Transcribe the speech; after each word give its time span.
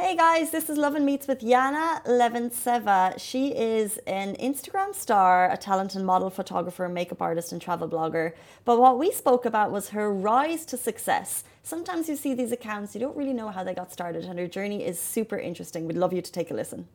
Hey 0.00 0.16
guys, 0.16 0.50
this 0.50 0.70
is 0.70 0.78
Love 0.78 0.94
and 0.94 1.04
Meets 1.04 1.28
with 1.28 1.42
Yana 1.42 2.02
Leventseva. 2.06 3.20
She 3.20 3.48
is 3.48 3.98
an 4.06 4.34
Instagram 4.36 4.94
star, 4.94 5.52
a 5.52 5.58
talented 5.58 6.02
model, 6.02 6.30
photographer, 6.30 6.88
makeup 6.88 7.20
artist, 7.20 7.52
and 7.52 7.60
travel 7.60 7.86
blogger. 7.86 8.32
But 8.64 8.80
what 8.80 8.98
we 8.98 9.12
spoke 9.12 9.44
about 9.44 9.70
was 9.70 9.90
her 9.90 10.10
rise 10.10 10.64
to 10.66 10.78
success. 10.78 11.44
Sometimes 11.62 12.08
you 12.08 12.16
see 12.16 12.32
these 12.32 12.50
accounts, 12.50 12.94
you 12.94 13.00
don't 13.02 13.14
really 13.14 13.34
know 13.34 13.50
how 13.50 13.62
they 13.62 13.74
got 13.74 13.92
started, 13.92 14.24
and 14.24 14.38
her 14.38 14.48
journey 14.48 14.86
is 14.86 14.98
super 14.98 15.36
interesting. 15.36 15.86
We'd 15.86 15.98
love 15.98 16.14
you 16.14 16.22
to 16.22 16.32
take 16.32 16.50
a 16.50 16.54
listen. 16.54 16.88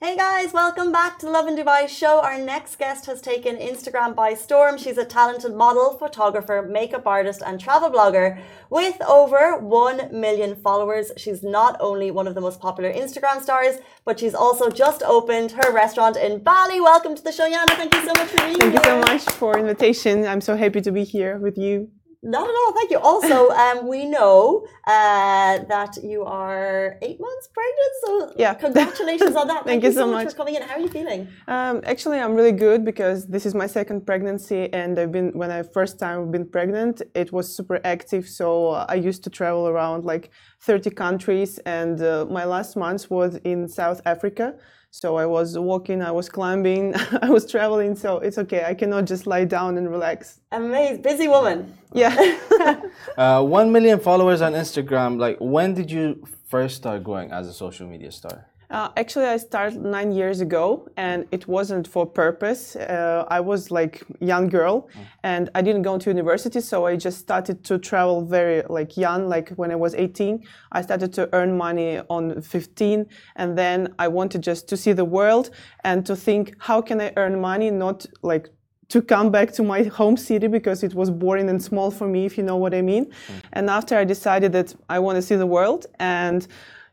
Hey 0.00 0.16
guys, 0.16 0.52
welcome 0.52 0.92
back 0.92 1.18
to 1.18 1.28
Lovin 1.28 1.56
Dubai 1.56 1.88
show. 1.88 2.20
Our 2.20 2.38
next 2.38 2.78
guest 2.78 3.06
has 3.06 3.20
taken 3.20 3.56
Instagram 3.56 4.14
by 4.14 4.34
storm. 4.34 4.78
She's 4.78 4.96
a 4.96 5.04
talented 5.04 5.56
model, 5.56 5.98
photographer, 5.98 6.64
makeup 6.70 7.04
artist, 7.04 7.42
and 7.44 7.58
travel 7.58 7.90
blogger 7.90 8.40
with 8.70 9.02
over 9.02 9.58
1 9.58 10.08
million 10.12 10.54
followers. 10.54 11.10
She's 11.16 11.42
not 11.42 11.76
only 11.80 12.12
one 12.12 12.28
of 12.28 12.36
the 12.36 12.40
most 12.40 12.60
popular 12.60 12.92
Instagram 12.92 13.42
stars, 13.42 13.78
but 14.04 14.20
she's 14.20 14.36
also 14.36 14.70
just 14.70 15.02
opened 15.02 15.50
her 15.50 15.72
restaurant 15.72 16.16
in 16.16 16.44
Bali. 16.44 16.80
Welcome 16.80 17.16
to 17.16 17.22
the 17.24 17.32
show, 17.32 17.50
Yana. 17.50 17.70
Thank 17.70 17.92
you 17.92 18.02
so 18.06 18.12
much 18.14 18.28
for 18.28 18.46
being 18.46 18.60
Thank 18.60 18.74
here. 18.74 18.80
Thank 18.80 19.08
you 19.08 19.08
so 19.08 19.12
much 19.12 19.24
for 19.34 19.58
invitation. 19.58 20.24
I'm 20.28 20.40
so 20.40 20.54
happy 20.56 20.80
to 20.80 20.92
be 20.92 21.02
here 21.02 21.38
with 21.38 21.58
you. 21.58 21.90
Not 22.22 22.48
at 22.48 22.54
all. 22.54 22.72
Thank 22.72 22.90
you. 22.90 22.98
Also, 22.98 23.50
um, 23.62 23.86
we 23.86 24.04
know 24.04 24.66
uh, 24.86 25.58
that 25.68 25.98
you 26.02 26.24
are 26.24 26.98
eight 27.00 27.20
months 27.20 27.48
pregnant. 27.54 27.92
So, 28.04 28.32
Yeah. 28.36 28.54
congratulations 28.66 29.36
on 29.36 29.46
that. 29.46 29.64
Thank 29.64 29.84
you 29.84 29.92
so 29.92 30.06
much 30.06 30.24
much. 30.24 30.32
for 30.32 30.38
coming 30.38 30.56
in. 30.56 30.62
How 30.62 30.74
are 30.74 30.80
you 30.80 30.88
feeling? 30.88 31.28
Um, 31.46 31.80
actually, 31.84 32.18
I'm 32.18 32.34
really 32.34 32.52
good 32.52 32.84
because 32.84 33.26
this 33.26 33.46
is 33.46 33.54
my 33.54 33.68
second 33.68 34.04
pregnancy, 34.04 34.72
and 34.72 34.98
I've 34.98 35.12
been 35.12 35.30
when 35.32 35.50
I 35.52 35.62
first 35.62 35.98
time 36.00 36.30
been 36.32 36.48
pregnant, 36.48 37.02
it 37.14 37.32
was 37.32 37.54
super 37.54 37.80
active. 37.84 38.28
So 38.28 38.70
I 38.72 38.94
used 38.94 39.22
to 39.24 39.30
travel 39.30 39.68
around 39.68 40.04
like 40.04 40.30
30 40.62 40.90
countries, 40.90 41.58
and 41.66 42.02
uh, 42.02 42.26
my 42.28 42.44
last 42.44 42.76
month 42.76 43.10
was 43.10 43.36
in 43.44 43.68
South 43.68 44.00
Africa. 44.04 44.54
So 44.90 45.16
I 45.16 45.26
was 45.26 45.58
walking, 45.58 46.02
I 46.02 46.10
was 46.10 46.28
climbing, 46.28 46.94
I 47.22 47.28
was 47.30 47.50
traveling. 47.50 47.94
So 47.94 48.18
it's 48.18 48.38
okay. 48.38 48.64
I 48.64 48.74
cannot 48.74 49.04
just 49.04 49.26
lie 49.26 49.44
down 49.44 49.76
and 49.78 49.90
relax. 49.90 50.40
Amazing. 50.52 51.02
Busy 51.02 51.28
woman. 51.28 51.76
Yeah. 51.92 52.38
Uh, 53.16 53.42
one 53.42 53.72
million 53.72 53.98
followers 53.98 54.40
on 54.40 54.52
Instagram. 54.52 55.18
Like, 55.18 55.38
when 55.40 55.74
did 55.74 55.90
you 55.90 56.24
first 56.48 56.76
start 56.76 57.02
growing 57.02 57.32
as 57.32 57.48
a 57.48 57.52
social 57.52 57.86
media 57.86 58.12
star? 58.12 58.46
Uh, 58.70 58.90
actually, 58.98 59.24
I 59.24 59.38
started 59.38 59.82
nine 59.82 60.12
years 60.12 60.42
ago, 60.42 60.86
and 60.98 61.26
it 61.32 61.48
wasn't 61.48 61.88
for 61.88 62.04
purpose. 62.04 62.76
Uh, 62.76 63.24
I 63.28 63.40
was 63.40 63.70
like 63.70 64.02
young 64.20 64.48
girl, 64.48 64.90
and 65.22 65.48
I 65.54 65.62
didn't 65.62 65.82
go 65.82 65.96
to 65.96 66.10
university, 66.10 66.60
so 66.60 66.84
I 66.84 66.96
just 66.96 67.18
started 67.18 67.64
to 67.64 67.78
travel 67.78 68.26
very 68.26 68.62
like 68.68 68.98
young. 68.98 69.26
Like 69.26 69.50
when 69.56 69.70
I 69.70 69.74
was 69.74 69.94
18, 69.94 70.44
I 70.72 70.82
started 70.82 71.14
to 71.14 71.30
earn 71.32 71.56
money 71.56 72.00
on 72.10 72.42
15, 72.42 73.06
and 73.36 73.56
then 73.56 73.94
I 73.98 74.08
wanted 74.08 74.42
just 74.42 74.68
to 74.68 74.76
see 74.76 74.92
the 74.92 75.04
world 75.04 75.48
and 75.84 76.04
to 76.04 76.14
think 76.14 76.54
how 76.58 76.82
can 76.82 77.00
I 77.00 77.12
earn 77.16 77.40
money, 77.40 77.70
not 77.70 78.04
like 78.20 78.50
to 78.88 79.00
come 79.00 79.30
back 79.30 79.52
to 79.52 79.62
my 79.62 79.82
home 79.84 80.16
city 80.16 80.46
because 80.46 80.82
it 80.82 80.94
was 80.94 81.10
boring 81.10 81.48
and 81.48 81.62
small 81.62 81.90
for 81.90 82.06
me, 82.06 82.26
if 82.26 82.36
you 82.36 82.44
know 82.44 82.56
what 82.56 82.74
I 82.74 82.82
mean. 82.82 83.12
And 83.52 83.70
after 83.70 83.96
I 83.96 84.04
decided 84.04 84.52
that 84.52 84.74
I 84.90 84.98
want 84.98 85.16
to 85.16 85.22
see 85.22 85.36
the 85.36 85.46
world, 85.46 85.86
and 85.98 86.46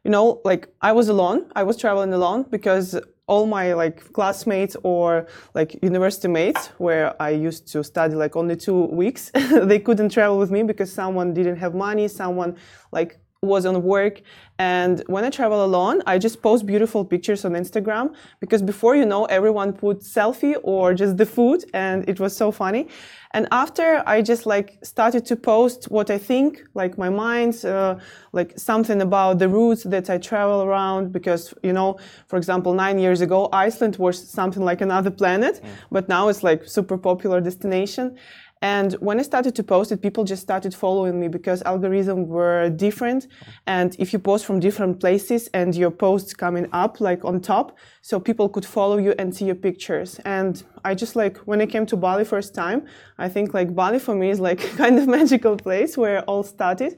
you 0.06 0.11
know, 0.11 0.39
like 0.45 0.70
I 0.81 0.92
was 0.92 1.09
alone, 1.09 1.48
I 1.56 1.64
was 1.64 1.78
traveling 1.78 2.14
alone 2.14 2.44
because 2.44 2.95
all 3.28 3.48
my 3.48 3.73
like 3.73 4.14
classmates 4.14 4.78
or 4.84 5.25
like 5.56 5.81
university 5.81 6.28
mates 6.28 6.67
where 6.78 7.20
I 7.20 7.31
used 7.31 7.67
to 7.72 7.84
study 7.84 8.14
like 8.14 8.36
only 8.36 8.56
two 8.56 8.83
weeks, 8.86 9.31
they 9.33 9.80
couldn't 9.80 10.09
travel 10.09 10.38
with 10.38 10.52
me 10.52 10.61
because 10.61 10.94
someone 10.94 11.33
didn't 11.33 11.56
have 11.56 11.73
money, 11.73 12.08
someone 12.08 12.56
like 12.92 13.17
was 13.46 13.66
on 13.66 13.82
work. 13.84 14.22
And 14.58 15.04
when 15.08 15.26
i 15.26 15.30
travel 15.30 15.66
alone 15.66 16.02
i 16.08 16.18
just 16.18 16.42
post 16.42 16.66
beautiful 16.66 17.04
pictures 17.04 17.44
on 17.44 17.52
instagram 17.64 18.16
because 18.40 18.62
before 18.62 18.96
you 18.96 19.06
know 19.06 19.26
everyone 19.26 19.74
put 19.74 20.00
selfie 20.00 20.56
or 20.64 20.94
just 20.94 21.18
the 21.18 21.26
food 21.26 21.66
and 21.73 22.08
it 22.08 22.22
was 22.22 22.36
so 22.36 22.52
funny. 22.52 22.88
And 23.34 23.50
after 23.52 24.02
i 24.08 24.22
just 24.22 24.45
like 24.45 24.78
started 24.82 25.26
to 25.26 25.36
post 25.36 25.80
what 25.95 26.10
i 26.10 26.17
think 26.17 26.64
like 26.73 26.98
my 26.98 27.10
mind 27.10 27.66
uh, 27.66 27.95
like 28.32 28.58
something 28.58 29.02
about 29.02 29.39
the 29.39 29.50
routes 29.50 29.84
that 29.84 30.10
i 30.10 30.17
travel 30.17 30.64
around 30.64 31.11
because 31.11 31.54
you 31.61 31.73
know 31.73 31.98
for 32.28 32.38
example 32.38 32.73
nine 32.73 32.98
years 32.98 33.20
ago 33.20 33.50
iceland 33.52 33.98
was 33.98 34.17
something 34.39 34.64
like 34.64 34.80
another 34.80 35.11
planet 35.11 35.61
but 35.92 36.08
now 36.08 36.30
it's 36.30 36.44
like 36.44 36.61
super 36.66 36.98
popular 36.98 37.42
destination 37.42 38.17
and 38.65 38.93
when 38.93 39.20
I 39.20 39.21
started 39.21 39.53
to 39.58 39.64
post 39.64 39.92
it, 39.92 40.02
people 40.02 40.23
just 40.23 40.42
started 40.42 40.73
following 40.73 41.20
me 41.20 41.27
because 41.27 41.61
algorithms 41.61 42.26
were 42.26 42.71
different. 42.71 43.27
And 43.67 43.95
if 43.99 44.11
you 44.11 44.17
post 44.17 44.43
from 44.48 44.59
different 44.59 44.99
places 44.99 45.49
and 45.53 45.76
your 45.76 45.92
posts 45.92 46.33
coming 46.33 46.67
up 46.71 46.99
like 46.99 47.23
on 47.23 47.42
top, 47.42 47.77
so 48.02 48.20
people 48.20 48.49
could 48.49 48.65
follow 48.65 48.98
you 48.98 49.14
and 49.20 49.36
see 49.36 49.45
your 49.45 49.59
pictures. 49.67 50.20
And 50.25 50.64
I 50.83 50.95
just 50.95 51.15
like 51.15 51.37
when 51.49 51.61
I 51.61 51.67
came 51.67 51.86
to 51.86 51.95
Bali 51.95 52.25
first 52.25 52.55
time, 52.55 52.87
I 53.20 53.30
think 53.30 53.54
like 53.54 53.75
Bali 53.75 53.99
for 53.99 54.15
me 54.15 54.31
is 54.31 54.39
like 54.39 54.59
kind 54.81 54.98
of 54.98 55.08
magical 55.08 55.58
place 55.58 55.95
where 55.95 56.23
all 56.23 56.42
started. 56.42 56.98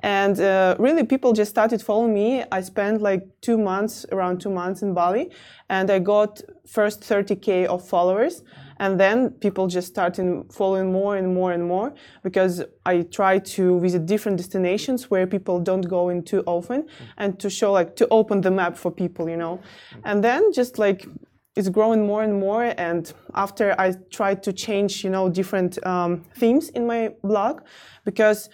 And 0.00 0.38
uh, 0.38 0.76
really, 0.78 1.04
people 1.04 1.32
just 1.32 1.50
started 1.50 1.82
following 1.82 2.14
me. 2.14 2.44
I 2.52 2.60
spent 2.60 3.02
like 3.02 3.22
two 3.40 3.58
months, 3.58 4.06
around 4.12 4.40
two 4.40 4.50
months 4.50 4.82
in 4.82 4.94
Bali, 4.94 5.32
and 5.68 5.90
I 5.90 5.98
got 5.98 6.40
first 6.64 7.00
30k 7.00 7.66
of 7.66 7.84
followers. 7.88 8.44
And 8.78 8.98
then 8.98 9.30
people 9.30 9.66
just 9.66 9.88
started 9.88 10.44
following 10.52 10.92
more 10.92 11.16
and 11.16 11.34
more 11.34 11.52
and 11.52 11.66
more 11.66 11.94
because 12.22 12.62
I 12.86 13.02
try 13.02 13.38
to 13.38 13.80
visit 13.80 14.06
different 14.06 14.38
destinations 14.38 15.10
where 15.10 15.26
people 15.26 15.60
don't 15.60 15.88
go 15.88 16.08
in 16.08 16.22
too 16.22 16.42
often 16.46 16.86
and 17.16 17.38
to 17.40 17.50
show 17.50 17.72
like 17.72 17.96
to 17.96 18.08
open 18.10 18.40
the 18.40 18.50
map 18.50 18.76
for 18.76 18.90
people, 18.90 19.28
you 19.28 19.36
know. 19.36 19.60
And 20.04 20.22
then 20.22 20.52
just 20.52 20.78
like 20.78 21.06
it's 21.56 21.68
growing 21.68 22.06
more 22.06 22.22
and 22.22 22.38
more 22.38 22.72
and 22.78 23.12
after 23.34 23.74
i 23.80 23.92
tried 24.10 24.44
to 24.44 24.52
change 24.52 25.02
you 25.02 25.10
know 25.10 25.28
different 25.28 25.84
um, 25.84 26.22
themes 26.36 26.68
in 26.68 26.86
my 26.86 27.12
blog 27.24 27.62
because 28.04 28.48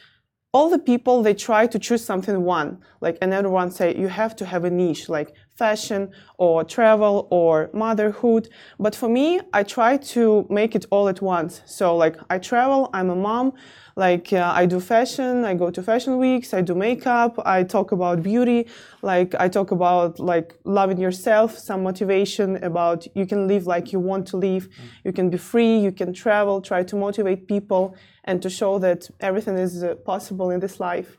all 0.55 0.71
the 0.71 0.79
people 0.79 1.21
they 1.21 1.35
try 1.35 1.67
to 1.67 1.79
choose 1.81 2.03
something 2.05 2.43
one. 2.45 2.79
Like 3.01 3.19
another 3.21 3.51
one 3.51 3.73
say 3.73 3.97
you 3.97 4.07
have 4.07 4.37
to 4.37 4.47
have 4.47 4.65
a 4.65 4.71
niche. 4.71 5.09
Like 5.09 5.35
fashion 5.55 6.11
or 6.39 6.65
travel 6.65 7.29
or 7.31 7.71
motherhood. 7.73 8.49
But 8.79 8.95
for 8.95 9.09
me 9.09 9.41
i 9.53 9.63
try 9.63 9.97
to 10.15 10.47
make 10.51 10.75
it 10.75 10.87
all 10.91 11.09
at 11.09 11.21
once. 11.23 11.63
So 11.67 11.97
like 11.97 12.17
i 12.31 12.39
travel 12.39 12.91
i'm 12.93 13.11
a 13.11 13.17
mom 13.17 13.53
like 13.97 14.33
uh, 14.33 14.53
i 14.55 14.67
do 14.67 14.81
fashion 14.81 15.45
i 15.45 15.55
go 15.55 15.71
to 15.71 15.83
fashion 15.83 16.19
weeks 16.19 16.53
i 16.53 16.61
do 16.61 16.75
makeup 16.75 17.39
i 17.47 17.63
talk 17.63 17.93
about 17.93 18.23
beauty 18.23 18.67
like 19.03 19.35
i 19.39 19.49
talk 19.49 19.71
about 19.71 20.19
like 20.19 20.59
loving 20.65 20.99
yourself 20.99 21.57
some 21.57 21.83
motivation 21.83 22.57
about 22.65 23.07
you 23.15 23.25
can 23.25 23.47
live 23.47 23.67
like 23.67 23.93
you 23.93 24.01
want 24.01 24.27
to 24.27 24.37
live. 24.37 24.69
You 25.05 25.13
can 25.13 25.31
be 25.31 25.39
free 25.39 25.79
you 25.79 25.93
can 25.93 26.13
travel 26.13 26.61
try 26.61 26.83
to 26.83 26.97
motivate 26.97 27.47
people 27.47 27.97
and 28.25 28.43
to 28.43 28.51
show 28.51 28.79
that 28.81 29.09
everything 29.21 29.57
is 29.57 29.85
uh, 29.85 29.95
possible 29.97 30.51
in 30.51 30.61
this 30.61 30.81
life 30.81 31.19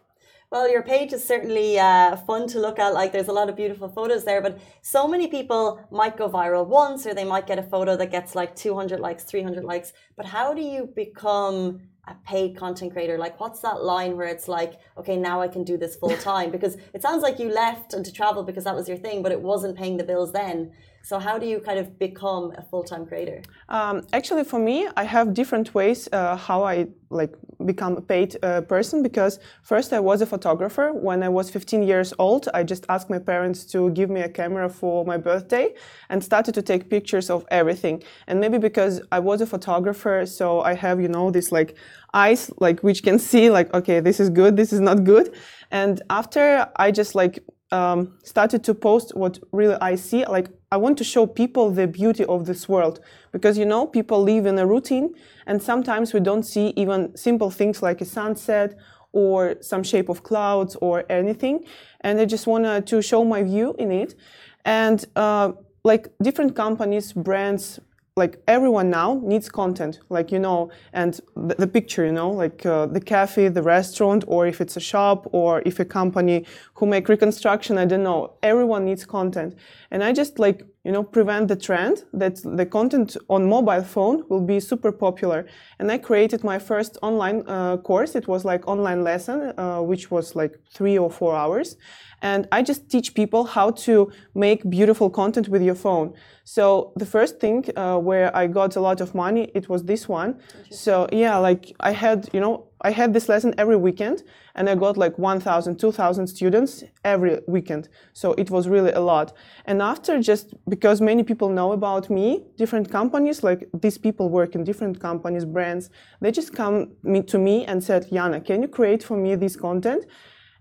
Well, 0.55 0.71
your 0.71 0.83
page 0.83 1.11
is 1.11 1.21
certainly 1.21 1.77
uh, 1.77 2.16
fun 2.16 2.47
to 2.47 2.61
look 2.61 2.79
at. 2.79 2.93
Like, 2.93 3.11
there's 3.11 3.27
a 3.27 3.33
lot 3.33 3.49
of 3.49 3.57
beautiful 3.57 3.89
photos 3.89 4.23
there, 4.23 4.41
but 4.41 4.57
so 4.81 5.05
many 5.05 5.27
people 5.27 5.85
might 5.91 6.16
go 6.16 6.29
viral 6.29 6.66
once, 6.66 7.05
or 7.05 7.13
they 7.13 7.25
might 7.25 7.45
get 7.45 7.59
a 7.59 7.63
photo 7.63 7.97
that 7.97 8.09
gets 8.09 8.35
like 8.35 8.55
200 8.55 9.01
likes, 9.01 9.25
300 9.25 9.66
likes. 9.66 9.91
But 10.16 10.25
how 10.25 10.53
do 10.53 10.61
you 10.61 10.85
become 10.95 11.81
a 12.07 12.16
paid 12.25 12.55
content 12.55 12.93
creator? 12.93 13.17
Like, 13.17 13.38
what's 13.38 13.59
that 13.63 13.83
line 13.83 14.16
where 14.16 14.27
it's 14.27 14.47
like, 14.47 14.75
okay, 14.97 15.17
now 15.17 15.41
I 15.41 15.49
can 15.49 15.66
do 15.66 15.75
this 15.75 15.97
full 15.97 16.16
time? 16.16 16.51
Because 16.51 16.77
it 16.93 17.01
sounds 17.01 17.22
like 17.22 17.37
you 17.37 17.49
left 17.49 17.93
and 17.93 18.05
to 18.05 18.13
travel 18.13 18.41
because 18.43 18.63
that 18.63 18.75
was 18.75 18.87
your 18.87 18.97
thing, 18.97 19.23
but 19.23 19.33
it 19.33 19.41
wasn't 19.41 19.77
paying 19.77 19.97
the 19.97 20.05
bills 20.05 20.31
then. 20.31 20.72
So, 21.05 21.19
how 21.19 21.38
do 21.38 21.45
you 21.45 21.59
kind 21.59 21.77
of 21.77 21.99
become 21.99 22.51
a 22.57 22.63
full 22.63 22.83
time 22.83 23.05
creator? 23.05 23.43
Um, 23.69 24.07
actually, 24.11 24.43
for 24.43 24.57
me, 24.57 24.88
I 24.97 25.03
have 25.03 25.35
different 25.35 25.75
ways 25.75 26.09
uh, 26.11 26.35
how 26.35 26.63
I 26.63 26.88
like 27.11 27.35
become 27.63 27.95
a 27.95 28.01
paid 28.01 28.38
uh, 28.41 28.61
person. 28.61 29.03
Because 29.03 29.38
first, 29.61 29.93
I 29.93 29.99
was 29.99 30.21
a 30.21 30.25
photographer. 30.25 30.93
When 30.93 31.21
I 31.21 31.29
was 31.29 31.51
15 31.51 31.83
years 31.83 32.11
old, 32.17 32.49
I 32.55 32.63
just 32.63 32.88
asked 32.89 33.11
my 33.11 33.19
parents 33.19 33.66
to 33.66 33.91
give 33.91 34.09
me 34.09 34.22
a 34.22 34.29
camera 34.29 34.67
for 34.67 35.05
my 35.05 35.17
birthday 35.17 35.75
and 36.09 36.23
started 36.23 36.55
to 36.55 36.63
take 36.63 36.90
pictures 36.90 37.29
of 37.29 37.46
everything. 37.51 38.01
And 38.25 38.40
maybe 38.40 38.58
because 38.58 38.99
I 39.11 39.19
was 39.19 39.41
a 39.41 39.46
photographer, 39.46 40.25
so 40.25 40.61
I 40.61 40.73
have 40.73 40.99
you 40.99 41.08
know 41.08 41.29
this 41.29 41.51
like 41.51 41.78
eyes 42.16 42.49
like 42.58 42.79
which 42.79 43.03
can 43.03 43.19
see 43.19 43.51
like 43.51 43.72
okay 43.75 43.99
this 43.99 44.19
is 44.19 44.31
good, 44.31 44.58
this 44.58 44.73
is 44.73 44.79
not 44.79 45.03
good. 45.03 45.35
And 45.69 46.01
after 46.09 46.67
I 46.78 46.90
just 46.90 47.13
like 47.13 47.43
um, 47.75 47.99
started 48.23 48.63
to 48.63 48.73
post 48.73 49.07
what 49.16 49.39
really 49.51 49.77
I 49.81 49.95
see. 49.95 50.25
Like 50.25 50.47
I 50.72 50.77
want 50.77 50.97
to 50.99 51.03
show 51.03 51.25
people 51.41 51.66
the 51.72 51.87
beauty 51.87 52.25
of 52.25 52.45
this 52.45 52.69
world 52.69 52.99
because 53.31 53.57
you 53.57 53.66
know 53.66 53.85
people 53.97 54.19
live 54.23 54.45
in 54.45 54.57
a 54.59 54.66
routine, 54.66 55.07
and 55.47 55.61
sometimes 55.61 56.13
we 56.13 56.22
don't 56.29 56.43
see 56.43 56.67
even 56.75 56.99
simple 57.16 57.51
things 57.51 57.81
like 57.81 58.01
a 58.01 58.05
sunset 58.05 58.69
or 59.11 59.55
some 59.61 59.83
shape 59.83 60.09
of 60.09 60.23
clouds 60.23 60.75
or 60.81 61.03
anything. 61.09 61.66
And 62.01 62.19
I 62.19 62.25
just 62.25 62.47
wanted 62.47 62.87
to 62.87 63.01
show 63.01 63.23
my 63.23 63.43
view 63.43 63.75
in 63.77 63.91
it, 63.91 64.16
and 64.63 64.99
uh, 65.16 65.51
like 65.83 66.03
different 66.22 66.55
companies, 66.55 67.13
brands. 67.13 67.79
Like 68.17 68.41
everyone 68.47 68.90
now 68.90 69.20
needs 69.23 69.50
content 69.50 70.00
like 70.08 70.32
you 70.32 70.40
know 70.40 70.72
and 70.94 71.20
the, 71.35 71.53
the 71.56 71.67
picture 71.67 72.06
you 72.06 72.14
know 72.14 72.32
like 72.32 72.66
uh, 72.66 72.85
the 72.85 73.02
cafe 73.02 73.50
the 73.50 73.62
restaurant 73.62 74.23
or 74.26 74.47
if 74.47 74.62
it's 74.62 74.78
a 74.78 74.79
shop 74.79 75.28
or 75.34 75.62
if 75.66 75.82
a 75.82 75.84
company 75.84 76.46
who 76.76 76.85
make 76.85 77.09
reconstruction 77.09 77.78
i 77.78 77.84
don't 77.84 78.03
know 78.03 78.32
everyone 78.41 78.85
needs 78.85 79.06
content. 79.06 79.53
And 79.91 80.02
i 80.02 80.14
just 80.14 80.40
like 80.40 80.66
you 80.85 80.91
know 80.91 81.03
prevent 81.03 81.47
the 81.47 81.55
trend 81.55 82.03
that 82.14 82.35
the 82.59 82.66
content 82.66 83.17
on 83.28 83.49
mobile 83.49 83.84
phone 83.84 84.23
will 84.29 84.46
be 84.53 84.59
super 84.59 84.91
popular 84.91 85.46
and 85.79 85.91
i 85.91 85.97
created 85.97 86.43
my 86.43 86.59
first 86.59 86.97
online 87.02 87.43
uh, 87.47 87.76
course 87.78 88.16
it 88.16 88.28
was 88.28 88.46
like 88.46 88.67
online 88.67 89.03
lesson 89.03 89.52
uh, 89.58 89.82
which 89.82 90.11
was 90.11 90.35
like 90.35 90.53
three 90.73 90.97
or 90.97 91.09
four 91.09 91.35
hours 91.35 91.76
and 92.22 92.47
I 92.52 92.64
just 92.64 92.90
teach 92.90 93.14
people 93.14 93.43
how 93.46 93.72
to 93.85 94.11
make 94.34 94.67
beautiful 94.70 95.09
content 95.09 95.47
with 95.47 95.61
your 95.61 95.76
phone. 95.76 96.14
So 96.43 96.93
the 96.96 97.05
first 97.05 97.40
thing 97.40 97.66
uh, 97.76 97.97
where 97.99 98.35
I 98.35 98.47
got 98.47 98.76
a 98.76 98.82
lot 98.82 99.02
of 99.02 99.14
money, 99.14 99.52
it 99.53 99.70
was 99.70 99.84
this 99.84 100.08
one. 100.08 100.40
So 100.72 101.08
yeah, 101.11 101.37
like 101.37 101.76
I 101.79 101.91
had, 101.91 102.29
you 102.34 102.40
know, 102.40 102.67
I 102.85 102.91
had 102.91 103.14
this 103.14 103.28
lesson 103.28 103.53
every 103.58 103.78
weekend 103.87 104.23
and 104.55 104.70
I 104.70 104.76
got 104.76 104.96
like 104.96 105.17
1,000, 105.17 105.78
2,000 105.78 106.28
students 106.28 106.84
every 107.03 107.40
weekend. 107.47 107.90
So 108.14 108.34
it 108.34 108.49
was 108.52 108.67
really 108.67 108.91
a 108.91 108.99
lot. 108.99 109.34
And 109.66 109.82
after 109.82 110.22
just 110.22 110.53
because 110.70 111.02
many 111.02 111.23
people 111.23 111.49
know 111.49 111.72
about 111.72 112.09
me, 112.09 112.46
different 112.58 112.91
companies, 112.91 113.43
like 113.43 113.67
these 113.73 113.97
people 113.97 114.29
work 114.29 114.55
in 114.55 114.64
different 114.64 114.99
companies, 114.99 115.46
brands, 115.46 115.90
they 116.22 116.32
just 116.32 116.53
come 116.53 116.91
to 117.34 117.37
me 117.40 117.66
and 117.66 117.84
said, 117.84 118.02
Yana, 118.11 118.46
can 118.46 118.61
you 118.61 118.67
create 118.67 119.02
for 119.03 119.17
me 119.17 119.35
this 119.35 119.55
content? 119.55 120.05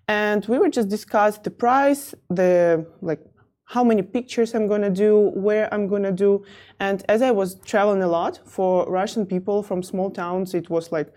and 0.09 0.45
we 0.47 0.59
were 0.59 0.69
just 0.69 0.89
discuss 0.89 1.39
the 1.39 1.51
price 1.51 2.15
the 2.31 2.87
like 3.01 3.21
how 3.67 3.83
many 3.83 4.03
pictures 4.03 4.55
i'm 4.55 4.69
to 4.69 4.91
do 4.91 5.31
where 5.35 5.73
i'm 5.73 5.89
to 5.89 6.13
do 6.13 6.45
and 6.79 7.05
as 7.09 7.23
i 7.23 7.31
was 7.31 7.55
traveling 7.61 8.03
a 8.03 8.07
lot 8.09 8.39
for 8.45 8.91
russian 8.91 9.25
people 9.25 9.63
from 9.63 9.83
small 9.83 10.11
towns 10.11 10.55
it 10.55 10.69
was 10.69 10.93
like 10.93 11.13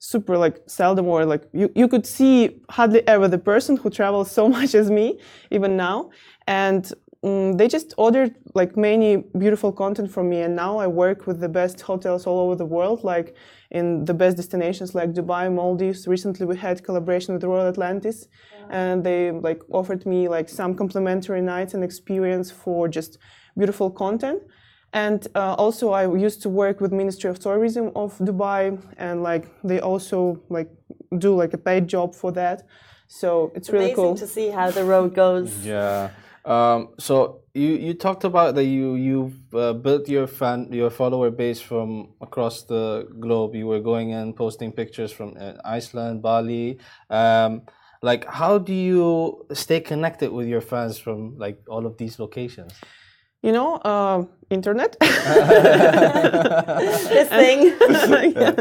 super 0.00 0.36
like 0.38 0.56
seldom 0.66 1.06
or 1.06 1.26
like 1.26 1.44
you, 1.52 1.70
you 1.76 1.86
could 1.86 2.06
see 2.06 2.58
hardly 2.70 3.06
ever 3.06 3.28
the 3.28 3.38
person 3.38 3.76
who 3.76 3.90
travels 3.90 4.30
so 4.30 4.48
much 4.56 4.74
as 4.74 4.90
me 4.90 5.20
even 5.50 5.76
now. 5.76 6.10
And 6.46 6.90
um, 7.22 7.58
they 7.58 7.68
just 7.68 7.92
ordered 7.98 8.34
like 8.54 8.78
many 8.78 9.18
beautiful 9.38 9.70
content 9.72 10.10
from 10.10 10.30
me. 10.30 10.40
And 10.40 10.56
now 10.56 10.78
i 10.78 10.86
work 10.86 11.26
with 11.26 11.38
the 11.40 11.50
best 11.50 11.82
hotels 11.82 12.26
all 12.26 12.40
over 12.40 12.56
the 12.56 12.64
world 12.64 13.04
like 13.04 13.36
in 13.70 14.06
the 14.06 14.14
best 14.14 14.38
destinations 14.38 14.94
like 14.94 15.12
dubai 15.12 15.52
maldives. 15.52 16.08
Recently 16.08 16.46
we 16.46 16.56
had 16.56 16.82
collaboration 16.82 17.34
with 17.34 17.44
royal 17.44 17.68
atlantis. 17.68 18.26
Yeah. 18.26 18.66
and 18.80 19.04
they 19.04 19.32
like 19.32 19.60
offered 19.70 20.06
me 20.06 20.28
like 20.28 20.48
some 20.48 20.74
complimentary 20.74 21.42
nights 21.42 21.74
and 21.74 21.84
experience 21.84 22.50
for 22.50 22.88
just 22.88 23.18
beautiful 23.58 23.90
content 23.90 24.40
and 24.92 25.28
uh, 25.34 25.54
also 25.54 25.90
i 25.90 26.02
used 26.16 26.42
to 26.42 26.48
work 26.48 26.80
with 26.80 26.92
ministry 26.92 27.30
of 27.30 27.38
tourism 27.38 27.90
of 27.94 28.16
dubai 28.18 28.80
and 28.96 29.22
like 29.22 29.46
they 29.62 29.80
also 29.80 30.40
like 30.48 30.68
do 31.18 31.34
like 31.34 31.52
a 31.52 31.58
paid 31.58 31.86
job 31.86 32.14
for 32.14 32.32
that 32.32 32.66
so 33.08 33.46
it's, 33.54 33.68
it's 33.68 33.70
really 33.70 33.94
cool 33.94 34.14
to 34.16 34.26
see 34.26 34.48
how 34.50 34.70
the 34.70 34.84
road 34.84 35.14
goes 35.14 35.64
yeah 35.64 36.10
um, 36.44 36.88
so 36.98 37.42
you, 37.52 37.68
you 37.68 37.94
talked 37.94 38.24
about 38.24 38.54
that 38.54 38.64
you 38.64 38.94
you 38.94 39.32
uh, 39.52 39.72
built 39.72 40.08
your 40.08 40.26
fan 40.26 40.72
your 40.72 40.90
follower 40.90 41.30
base 41.30 41.60
from 41.60 42.14
across 42.20 42.62
the 42.62 43.08
globe. 43.18 43.54
You 43.54 43.66
were 43.66 43.80
going 43.80 44.12
and 44.12 44.34
posting 44.34 44.72
pictures 44.72 45.12
from 45.12 45.36
uh, 45.38 45.54
Iceland, 45.64 46.22
Bali. 46.22 46.78
Um, 47.10 47.62
like, 48.02 48.24
how 48.24 48.56
do 48.56 48.72
you 48.72 49.46
stay 49.52 49.80
connected 49.80 50.32
with 50.32 50.46
your 50.46 50.62
fans 50.62 50.96
from 50.98 51.36
like 51.36 51.60
all 51.68 51.84
of 51.84 51.98
these 51.98 52.18
locations? 52.18 52.72
You 53.42 53.52
know, 53.52 53.76
uh, 53.76 54.24
internet. 54.50 54.96
this 55.00 55.16
thing. 57.28 57.74
yeah. 58.36 58.54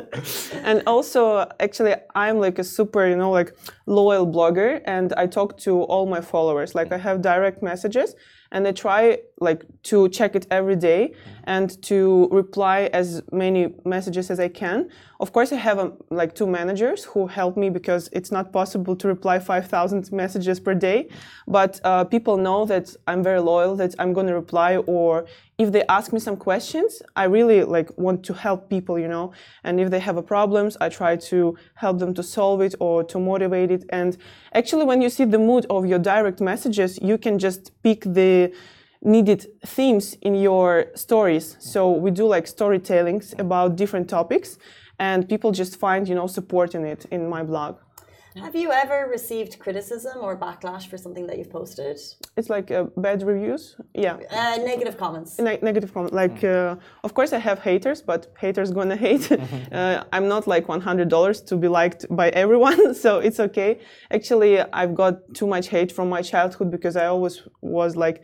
And 0.64 0.84
also, 0.88 1.48
actually, 1.60 1.96
I'm 2.16 2.40
like 2.40 2.60
a 2.60 2.64
super, 2.64 3.08
you 3.08 3.16
know, 3.16 3.32
like 3.32 3.56
loyal 3.86 4.28
blogger, 4.28 4.82
and 4.86 5.14
I 5.14 5.28
talk 5.28 5.58
to 5.60 5.84
all 5.84 6.06
my 6.06 6.22
followers. 6.22 6.76
Like, 6.76 6.92
I 6.92 6.98
have 6.98 7.22
direct 7.22 7.62
messages, 7.62 8.16
and 8.52 8.68
I 8.68 8.72
try 8.72 9.20
like 9.40 9.64
to 9.84 10.10
check 10.10 10.36
it 10.36 10.48
every 10.52 10.76
day 10.76 11.14
and 11.44 11.82
to 11.84 12.28
reply 12.32 12.90
as 12.94 13.22
many 13.32 13.74
messages 13.86 14.30
as 14.30 14.40
I 14.40 14.50
can. 14.50 14.90
Of 15.20 15.34
course, 15.34 15.52
I 15.52 15.56
have 15.58 15.80
um, 15.80 15.94
like 16.10 16.36
two 16.36 16.48
managers 16.48 17.04
who 17.04 17.28
help 17.28 17.58
me 17.58 17.70
because 17.70 18.10
it's 18.12 18.32
not 18.32 18.52
possible 18.52 18.96
to 18.96 19.08
reply 19.08 19.40
5,000 19.40 20.12
messages 20.12 20.60
per 20.60 20.74
day. 20.74 21.10
But 21.48 21.80
uh, 21.84 22.04
people 22.06 22.38
know 22.38 22.66
that 22.66 22.96
I'm 23.08 23.24
very 23.24 23.40
loyal, 23.40 23.76
that 23.78 23.96
I'm 24.00 24.14
going 24.14 24.28
to 24.28 24.36
reply, 24.36 24.78
or 24.78 25.26
if 25.60 25.74
they 25.74 25.84
ask 25.90 26.14
me 26.14 26.20
some 26.20 26.38
questions, 26.38 27.02
I 27.18 27.26
really 27.26 27.64
like 27.64 27.96
want 27.98 28.24
to 28.24 28.34
help 28.34 28.70
people, 28.70 28.98
you 28.98 29.10
know. 29.10 29.34
And 29.66 29.80
if 29.80 29.92
they 29.92 30.00
have 30.00 30.16
a 30.16 30.24
problems, 30.24 30.78
I 30.80 30.88
try 30.88 31.18
to 31.18 31.58
help 31.76 32.00
them 32.00 32.14
to 32.14 32.24
solve 32.24 32.62
it 32.62 32.76
or 32.80 33.04
to 33.04 33.20
motivate 33.20 33.70
it. 33.70 33.84
And 33.90 34.18
actually, 34.54 34.86
when 34.86 35.02
you 35.02 35.10
see 35.10 35.26
the 35.26 35.38
mood 35.38 35.66
of 35.70 35.86
your 35.86 36.00
direct 36.00 36.40
messages, 36.40 36.98
you 37.02 37.18
can 37.18 37.38
just 37.38 37.72
pick 37.84 38.06
the 38.06 38.54
needed 39.02 39.48
themes 39.66 40.16
in 40.22 40.36
your 40.36 40.92
stories. 40.96 41.58
So 41.60 41.92
we 41.92 42.12
do 42.12 42.26
like 42.26 42.46
storytellings 42.46 43.38
about 43.38 43.76
different 43.76 44.10
topics, 44.10 44.58
and 44.98 45.28
people 45.28 45.52
just 45.52 45.78
find, 45.78 46.08
you 46.08 46.16
know, 46.16 46.28
support 46.28 46.74
in 46.74 46.86
it 46.86 47.06
in 47.12 47.30
my 47.30 47.44
blog. 47.44 47.78
Have 48.36 48.56
you 48.56 48.72
ever 48.72 49.08
received 49.10 49.58
criticism 49.58 50.20
or 50.22 50.38
backlash 50.38 50.88
for 50.88 50.98
something 50.98 51.26
that 51.28 51.38
you've 51.40 51.50
posted? 51.50 51.98
It's 52.38 52.50
like 52.50 52.70
uh, 52.70 52.86
bad 52.96 53.24
reviews. 53.24 53.76
Yeah. 53.94 54.18
Uh, 54.30 54.58
negative 54.58 54.98
comments. 54.98 55.40
Ne 55.40 55.58
negative 55.64 55.92
comments. 55.94 56.14
Like, 56.14 56.44
uh, 56.44 56.76
of 57.04 57.14
course, 57.16 57.34
I 57.34 57.40
have 57.40 57.60
haters, 57.60 58.02
but 58.04 58.32
haters 58.40 58.72
gonna 58.72 58.96
hate. 59.08 59.32
Uh, 59.32 60.04
I'm 60.14 60.28
not 60.28 60.46
like 60.46 60.68
$100 60.68 61.46
to 61.48 61.58
be 61.58 61.68
liked 61.68 62.06
by 62.12 62.30
everyone, 62.30 62.94
so 63.04 63.20
it's 63.20 63.40
okay. 63.40 63.80
Actually, 64.12 64.62
I've 64.62 64.94
got 64.94 65.34
too 65.34 65.48
much 65.48 65.70
hate 65.70 65.92
from 65.92 66.08
my 66.10 66.22
childhood 66.22 66.70
because 66.70 66.96
I 66.96 67.08
always 67.08 67.42
was 67.62 67.96
like 67.96 68.22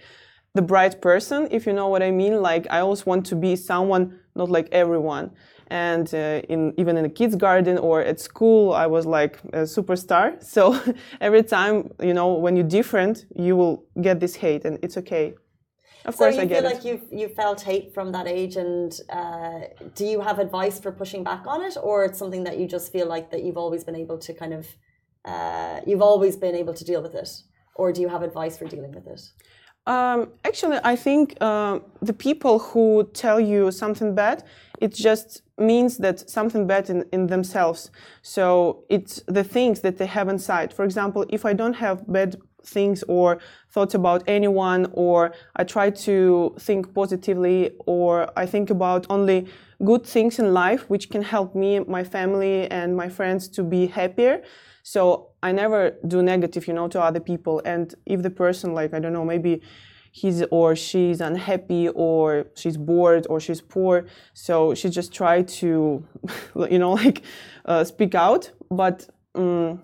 the 0.54 0.62
bright 0.62 1.02
person, 1.02 1.48
if 1.50 1.66
you 1.66 1.74
know 1.74 1.88
what 1.88 2.04
I 2.04 2.12
mean. 2.12 2.42
Like, 2.42 2.68
I 2.70 2.80
always 2.80 3.06
want 3.08 3.26
to 3.28 3.36
be 3.36 3.56
someone 3.56 4.20
not 4.36 4.50
like 4.50 4.68
everyone 4.72 5.32
and 5.68 6.14
uh, 6.14 6.42
in 6.54 6.74
even 6.78 6.98
in 6.98 7.06
a 7.06 7.10
kids 7.10 7.36
garden 7.36 7.78
or 7.78 8.02
at 8.02 8.20
school 8.20 8.74
i 8.74 8.86
was 8.86 9.06
like 9.06 9.40
a 9.54 9.64
superstar. 9.76 10.28
So 10.56 10.62
every 11.22 11.44
time 11.44 11.76
you 12.02 12.14
know 12.14 12.34
when 12.34 12.56
you're 12.56 12.72
different 12.80 13.26
you 13.36 13.56
will 13.56 13.86
get 14.02 14.20
this 14.20 14.36
hate 14.36 14.64
and 14.66 14.80
it's 14.84 14.98
okay. 14.98 15.36
Of 16.06 16.14
so 16.14 16.20
course 16.20 16.36
you 16.36 16.42
i 16.42 16.46
get 16.46 16.62
feel 16.62 16.72
it. 16.72 16.74
like 16.74 16.86
you 16.86 16.96
you 17.22 17.28
felt 17.30 17.62
hate 17.62 17.94
from 17.96 18.12
that 18.12 18.28
age 18.28 18.56
and 18.58 18.92
uh, 19.10 19.60
do 19.96 20.06
you 20.06 20.20
have 20.22 20.38
advice 20.40 20.80
for 20.84 20.92
pushing 20.92 21.24
back 21.24 21.44
on 21.54 21.60
it 21.64 21.76
or 21.82 22.06
it's 22.06 22.20
something 22.20 22.44
that 22.48 22.56
you 22.60 22.66
just 22.68 22.92
feel 22.92 23.08
like 23.08 23.26
that 23.32 23.42
you've 23.44 23.58
always 23.66 23.84
been 23.84 23.96
able 24.04 24.18
to 24.28 24.34
kind 24.34 24.54
of 24.54 24.66
uh, 25.26 25.82
you've 25.86 26.02
always 26.02 26.36
been 26.38 26.56
able 26.56 26.74
to 26.74 26.84
deal 26.86 27.02
with 27.02 27.16
it? 27.16 27.30
Or 27.76 27.92
do 27.92 28.02
you 28.02 28.10
have 28.10 28.22
advice 28.22 28.58
for 28.58 28.66
dealing 28.66 28.94
with 28.94 29.08
it? 29.08 29.22
Um, 29.88 30.30
actually, 30.44 30.80
I 30.84 30.96
think 30.96 31.36
uh, 31.42 31.80
the 32.02 32.14
people 32.14 32.60
who 32.60 33.10
tell 33.14 33.40
you 33.40 33.72
something 33.72 34.16
bad, 34.16 34.44
it 34.80 34.94
just 34.94 35.42
means 35.58 35.98
that 35.98 36.30
something 36.30 36.68
bad 36.68 36.90
in, 36.90 37.06
in 37.12 37.28
themselves. 37.28 37.92
So 38.22 38.84
it's 38.90 39.22
the 39.28 39.44
things 39.44 39.82
that 39.82 39.98
they 39.98 40.06
have 40.06 40.28
inside. 40.28 40.74
For 40.74 40.84
example, 40.84 41.26
if 41.30 41.46
I 41.46 41.54
don't 41.54 41.76
have 41.76 42.12
bad 42.12 42.36
things 42.64 43.04
or 43.08 43.40
thoughts 43.72 43.94
about 43.94 44.24
anyone, 44.28 44.88
or 44.94 45.34
I 45.56 45.64
try 45.64 45.92
to 45.92 46.56
think 46.60 46.94
positively, 46.94 47.72
or 47.86 48.30
I 48.36 48.46
think 48.46 48.70
about 48.70 49.06
only 49.10 49.48
good 49.84 50.06
things 50.06 50.40
in 50.40 50.54
life 50.54 50.90
which 50.90 51.10
can 51.10 51.22
help 51.22 51.56
me, 51.56 51.80
my 51.80 52.04
family, 52.04 52.70
and 52.72 52.96
my 52.96 53.10
friends 53.10 53.48
to 53.50 53.64
be 53.64 53.88
happier. 53.88 54.42
So 54.84 55.30
I 55.42 55.52
never 55.52 55.96
do 56.08 56.22
negative, 56.22 56.68
you 56.68 56.74
know, 56.74 56.88
to 56.90 57.02
other 57.02 57.20
people. 57.20 57.62
And 57.66 57.94
if 58.06 58.22
the 58.22 58.30
person, 58.30 58.74
like, 58.74 58.94
I 58.94 59.00
don't 59.00 59.14
know, 59.14 59.26
maybe 59.26 59.62
he's 60.16 60.42
or 60.50 60.78
she's 60.78 61.20
unhappy 61.20 61.90
or 61.90 62.46
she's 62.56 62.78
bored 62.78 63.28
or 63.30 63.38
she's 63.42 63.60
poor, 63.60 64.06
so 64.34 64.74
she 64.74 64.90
just 64.90 65.14
try 65.14 65.42
to, 65.42 66.06
you 66.72 66.80
know, 66.80 66.94
like, 66.94 67.22
uh, 67.66 67.84
speak 67.84 68.16
out. 68.16 68.50
But 68.72 69.10
um, 69.36 69.82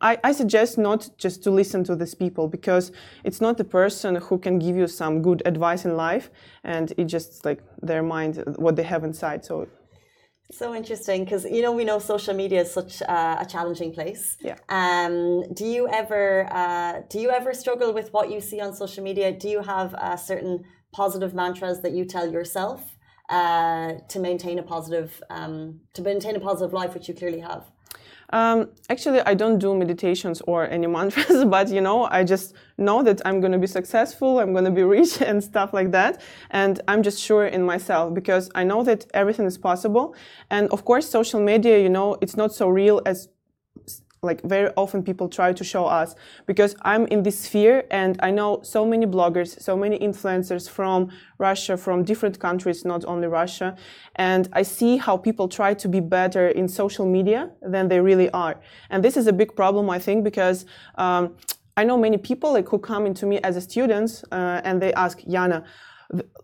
I, 0.00 0.18
I, 0.22 0.30
suggest 0.30 0.78
not 0.78 1.10
just 1.18 1.42
to 1.44 1.50
listen 1.50 1.82
to 1.84 1.96
these 1.96 2.14
people 2.14 2.46
because 2.46 2.92
it's 3.24 3.40
not 3.40 3.58
the 3.58 3.64
person 3.64 4.14
who 4.14 4.38
can 4.38 4.60
give 4.60 4.76
you 4.76 4.86
some 4.86 5.20
good 5.20 5.42
advice 5.46 5.84
in 5.84 5.96
life, 5.96 6.30
and 6.62 6.92
it 6.96 7.06
just 7.06 7.44
like 7.44 7.60
their 7.82 8.04
mind, 8.04 8.44
what 8.58 8.76
they 8.76 8.84
have 8.84 9.02
inside. 9.02 9.44
So 9.44 9.66
so 10.50 10.74
interesting 10.74 11.24
because 11.24 11.44
you 11.44 11.62
know 11.62 11.72
we 11.72 11.84
know 11.84 11.98
social 11.98 12.34
media 12.34 12.60
is 12.60 12.70
such 12.70 13.02
uh, 13.02 13.36
a 13.40 13.46
challenging 13.46 13.92
place. 13.92 14.36
Yeah. 14.40 14.56
Um, 14.68 15.52
do 15.54 15.64
you 15.64 15.88
ever 15.88 16.46
uh, 16.52 17.02
do 17.08 17.18
you 17.20 17.30
ever 17.30 17.54
struggle 17.54 17.92
with 17.92 18.12
what 18.12 18.30
you 18.30 18.40
see 18.40 18.60
on 18.60 18.74
social 18.74 19.02
media? 19.02 19.32
Do 19.32 19.48
you 19.48 19.62
have 19.62 19.94
uh, 19.94 20.16
certain 20.16 20.64
positive 20.92 21.34
mantras 21.34 21.80
that 21.82 21.92
you 21.92 22.04
tell 22.04 22.30
yourself 22.30 22.96
uh, 23.30 23.94
to 24.08 24.18
maintain 24.18 24.58
a 24.58 24.62
positive 24.62 25.22
um, 25.30 25.80
to 25.94 26.02
maintain 26.02 26.36
a 26.36 26.40
positive 26.40 26.72
life, 26.72 26.94
which 26.94 27.08
you 27.08 27.14
clearly 27.14 27.40
have? 27.40 27.64
Um, 28.32 28.70
actually, 28.88 29.20
I 29.20 29.34
don't 29.34 29.58
do 29.58 29.74
meditations 29.74 30.40
or 30.46 30.68
any 30.68 30.86
mantras, 30.86 31.44
but 31.54 31.68
you 31.68 31.80
know, 31.80 32.04
I 32.04 32.24
just 32.24 32.54
know 32.78 33.02
that 33.02 33.20
I'm 33.26 33.40
going 33.40 33.52
to 33.52 33.58
be 33.58 33.66
successful, 33.66 34.40
I'm 34.40 34.52
going 34.52 34.64
to 34.64 34.70
be 34.70 34.82
rich, 34.96 35.20
and 35.20 35.42
stuff 35.44 35.72
like 35.72 35.90
that. 35.92 36.20
And 36.50 36.80
I'm 36.88 37.02
just 37.02 37.20
sure 37.20 37.46
in 37.46 37.62
myself 37.62 38.14
because 38.14 38.50
I 38.54 38.64
know 38.64 38.82
that 38.84 39.06
everything 39.12 39.46
is 39.46 39.58
possible. 39.58 40.14
And 40.50 40.70
of 40.70 40.84
course, 40.84 41.08
social 41.08 41.40
media, 41.40 41.78
you 41.78 41.90
know, 41.90 42.16
it's 42.20 42.36
not 42.36 42.54
so 42.54 42.68
real 42.68 43.02
as 43.04 43.28
like 44.24 44.40
very 44.42 44.70
often 44.76 45.02
people 45.02 45.28
try 45.28 45.52
to 45.52 45.64
show 45.64 45.84
us 45.84 46.14
because 46.46 46.76
I'm 46.82 47.08
in 47.08 47.24
this 47.24 47.40
sphere 47.40 47.82
and 47.90 48.20
I 48.22 48.30
know 48.30 48.60
so 48.62 48.86
many 48.86 49.04
bloggers, 49.04 49.60
so 49.60 49.76
many 49.76 49.98
influencers 49.98 50.70
from 50.70 51.10
Russia, 51.38 51.76
from 51.76 52.04
different 52.04 52.38
countries, 52.38 52.84
not 52.84 53.04
only 53.04 53.26
Russia. 53.26 53.74
And 54.14 54.48
I 54.52 54.62
see 54.62 54.96
how 54.96 55.16
people 55.16 55.48
try 55.48 55.74
to 55.74 55.88
be 55.88 55.98
better 55.98 56.46
in 56.46 56.68
social 56.68 57.04
media 57.04 57.50
than 57.62 57.88
they 57.88 57.98
really 57.98 58.30
are. 58.30 58.60
And 58.90 59.02
this 59.02 59.16
is 59.16 59.26
a 59.26 59.32
big 59.32 59.56
problem, 59.56 59.90
I 59.90 59.98
think, 59.98 60.22
because 60.22 60.66
um, 60.94 61.34
I 61.76 61.82
know 61.82 61.98
many 61.98 62.16
people 62.16 62.52
like 62.52 62.68
who 62.68 62.78
come 62.78 63.06
into 63.06 63.26
me 63.26 63.40
as 63.40 63.56
a 63.56 63.60
students 63.60 64.22
uh, 64.30 64.60
and 64.62 64.80
they 64.80 64.92
ask, 64.92 65.18
Yana, 65.22 65.64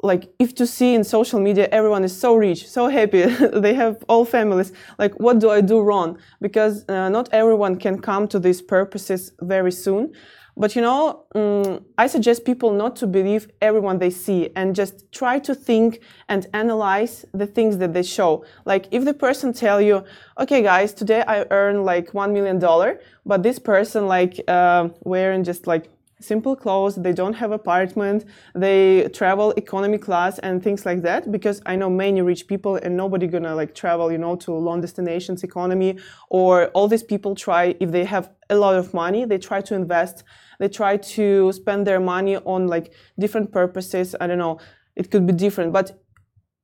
like 0.03 0.31
if 0.39 0.55
to 0.55 0.67
see 0.67 0.95
in 0.95 1.05
social 1.05 1.41
media 1.41 1.69
everyone 1.73 2.05
is 2.05 2.19
so 2.19 2.35
rich 2.35 2.69
so 2.69 2.89
happy 2.89 3.23
they 3.53 3.75
have 3.75 4.03
all 4.09 4.25
families 4.25 4.73
like 4.99 5.13
what 5.21 5.39
do 5.39 5.51
i 5.51 5.61
do 5.61 5.81
wrong? 5.81 6.19
Because 6.41 6.85
uh, 6.89 7.09
not 7.09 7.29
everyone 7.33 7.77
can 7.77 8.01
come 8.01 8.27
to 8.29 8.39
these 8.39 8.63
purposes 8.63 9.33
very 9.41 9.73
soon. 9.73 10.13
But 10.57 10.75
you 10.75 10.83
know 10.83 11.25
um, 11.37 11.85
i 11.97 12.07
suggest 12.09 12.45
people 12.45 12.73
not 12.73 12.97
to 12.97 13.07
believe 13.07 13.49
everyone 13.61 13.99
they 13.99 14.11
see 14.11 14.51
and 14.57 14.75
just 14.75 14.95
try 15.13 15.39
to 15.49 15.55
think 15.55 16.01
and 16.29 16.47
analyze 16.53 17.25
the 17.33 17.47
things 17.47 17.79
that 17.79 17.93
they 17.95 18.03
show. 18.03 18.45
Like 18.65 18.89
if 18.91 19.05
the 19.05 19.15
person 19.15 19.53
tell 19.53 19.81
you 19.81 20.05
okay 20.43 20.63
guys 20.63 20.93
today 20.93 21.23
i 21.35 21.45
earn 21.51 21.85
like 21.85 22.13
one 22.15 22.33
million 22.33 22.59
dollar 22.59 23.01
but 23.25 23.43
this 23.43 23.59
person 23.59 24.09
like 24.09 24.35
uh, 24.49 24.89
wearing 25.05 25.45
just 25.45 25.67
like 25.67 25.91
simple 26.21 26.57
clothes 26.57 26.97
they 26.97 27.13
don't 27.13 27.35
have 27.35 27.53
apartment 27.53 28.25
they 28.55 29.09
travel 29.13 29.53
economy 29.57 29.99
class 29.99 30.39
and 30.41 30.63
things 30.63 30.85
like 30.85 31.03
that 31.03 31.31
because 31.31 31.63
i 31.67 31.77
know 31.77 31.89
many 31.89 32.21
rich 32.23 32.47
people 32.49 32.77
and 32.77 32.97
nobody 32.97 33.27
gonna 33.27 33.55
like 33.55 33.75
travel 33.75 34.11
you 34.11 34.19
know 34.19 34.35
to 34.35 34.53
long 34.53 34.81
destinations 34.81 35.45
economy 35.45 35.97
or 36.29 36.67
all 36.69 36.89
these 36.89 37.05
people 37.05 37.35
try 37.35 37.75
if 37.79 37.93
they 37.93 38.05
have 38.05 38.31
a 38.51 38.57
lot 38.57 38.75
of 38.75 38.93
money 38.93 39.25
they 39.25 39.39
try 39.39 39.61
to 39.61 39.75
invest 39.75 40.25
they 40.59 40.69
try 40.69 40.97
to 40.97 41.53
spend 41.53 41.87
their 41.87 42.01
money 42.01 42.37
on 42.39 42.67
like 42.67 42.93
different 43.19 43.53
purposes 43.53 44.17
i 44.21 44.27
don't 44.27 44.39
know 44.39 44.59
it 44.97 45.11
could 45.11 45.27
be 45.27 45.33
different 45.33 45.73
but 45.73 46.03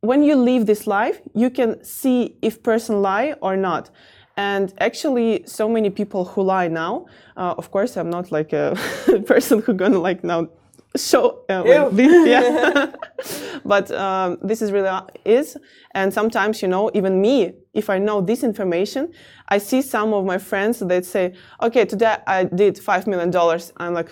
when 0.00 0.22
you 0.22 0.34
live 0.34 0.66
this 0.66 0.86
life 0.86 1.20
you 1.34 1.48
can 1.48 1.82
see 1.84 2.36
if 2.42 2.62
person 2.62 3.00
lie 3.02 3.34
or 3.40 3.56
not 3.56 3.90
and 4.36 4.72
actually, 4.78 5.44
so 5.46 5.68
many 5.68 5.90
people 5.90 6.24
who 6.24 6.42
lie 6.42 6.68
now. 6.68 7.06
Uh, 7.36 7.54
of 7.56 7.70
course, 7.70 7.96
I'm 7.96 8.10
not 8.10 8.32
like 8.32 8.52
a 8.52 8.76
person 9.26 9.62
who 9.62 9.74
gonna 9.74 9.98
like 9.98 10.24
now 10.24 10.48
show 10.96 11.44
uh, 11.48 11.64
like 11.64 11.90
this, 11.92 12.28
yeah. 12.28 12.92
but 13.64 13.90
um, 13.90 14.38
this 14.42 14.62
is 14.62 14.72
really 14.72 14.88
uh, 14.88 15.02
is, 15.24 15.56
and 15.94 16.12
sometimes 16.12 16.62
you 16.62 16.68
know, 16.68 16.90
even 16.94 17.20
me, 17.20 17.52
if 17.72 17.90
I 17.90 17.98
know 17.98 18.20
this 18.20 18.42
information, 18.42 19.12
I 19.48 19.58
see 19.58 19.82
some 19.82 20.12
of 20.12 20.24
my 20.24 20.38
friends 20.38 20.80
that 20.80 21.04
say, 21.04 21.34
"Okay, 21.62 21.84
today 21.84 22.16
I 22.26 22.44
did 22.44 22.78
five 22.78 23.06
million 23.06 23.30
dollars." 23.30 23.72
I'm 23.76 23.94
like, 23.94 24.10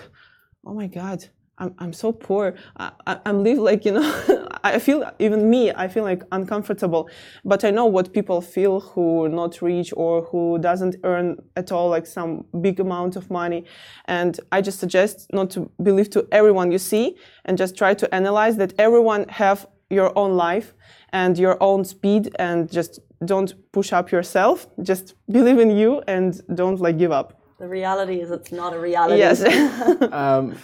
"Oh 0.65 0.73
my 0.73 0.87
god." 0.87 1.25
I'm, 1.59 1.75
I'm 1.77 1.93
so 1.93 2.11
poor. 2.11 2.55
I, 2.77 3.19
am 3.25 3.43
live 3.43 3.59
like, 3.59 3.85
you 3.85 3.91
know, 3.91 4.47
I 4.63 4.79
feel, 4.79 5.09
even 5.19 5.49
me, 5.49 5.71
I 5.71 5.87
feel 5.87 6.03
like 6.03 6.23
uncomfortable. 6.31 7.09
But 7.45 7.63
I 7.63 7.69
know 7.69 7.85
what 7.85 8.11
people 8.11 8.41
feel 8.41 8.79
who 8.79 9.29
not 9.29 9.61
rich 9.61 9.93
or 9.95 10.23
who 10.23 10.57
doesn't 10.59 10.95
earn 11.03 11.37
at 11.55 11.71
all 11.71 11.89
like 11.89 12.07
some 12.07 12.45
big 12.61 12.79
amount 12.79 13.15
of 13.15 13.29
money. 13.29 13.65
And 14.05 14.39
I 14.51 14.61
just 14.61 14.79
suggest 14.79 15.27
not 15.31 15.51
to 15.51 15.69
believe 15.81 16.09
to 16.11 16.27
everyone 16.31 16.71
you 16.71 16.79
see 16.79 17.17
and 17.45 17.57
just 17.57 17.77
try 17.77 17.93
to 17.93 18.13
analyze 18.13 18.57
that 18.57 18.73
everyone 18.79 19.27
have 19.29 19.67
your 19.89 20.17
own 20.17 20.35
life 20.35 20.73
and 21.11 21.37
your 21.37 21.61
own 21.61 21.85
speed 21.85 22.35
and 22.39 22.71
just 22.71 22.99
don't 23.25 23.53
push 23.71 23.93
up 23.93 24.11
yourself. 24.11 24.67
Just 24.81 25.13
believe 25.31 25.59
in 25.59 25.71
you 25.71 26.01
and 26.07 26.41
don't 26.55 26.79
like 26.79 26.97
give 26.97 27.11
up. 27.11 27.39
The 27.59 27.67
reality 27.67 28.19
is 28.19 28.31
it's 28.31 28.51
not 28.51 28.73
a 28.73 28.79
reality. 28.79 29.19
Yes. 29.19 29.43
um, 30.11 30.57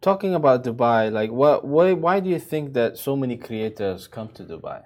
talking 0.00 0.34
about 0.34 0.64
Dubai, 0.64 1.12
like 1.12 1.30
what, 1.30 1.64
why, 1.66 1.92
why 1.92 2.20
do 2.20 2.28
you 2.30 2.38
think 2.38 2.72
that 2.74 2.98
so 2.98 3.16
many 3.16 3.36
creators 3.36 4.06
come 4.06 4.28
to 4.30 4.44
Dubai? 4.44 4.82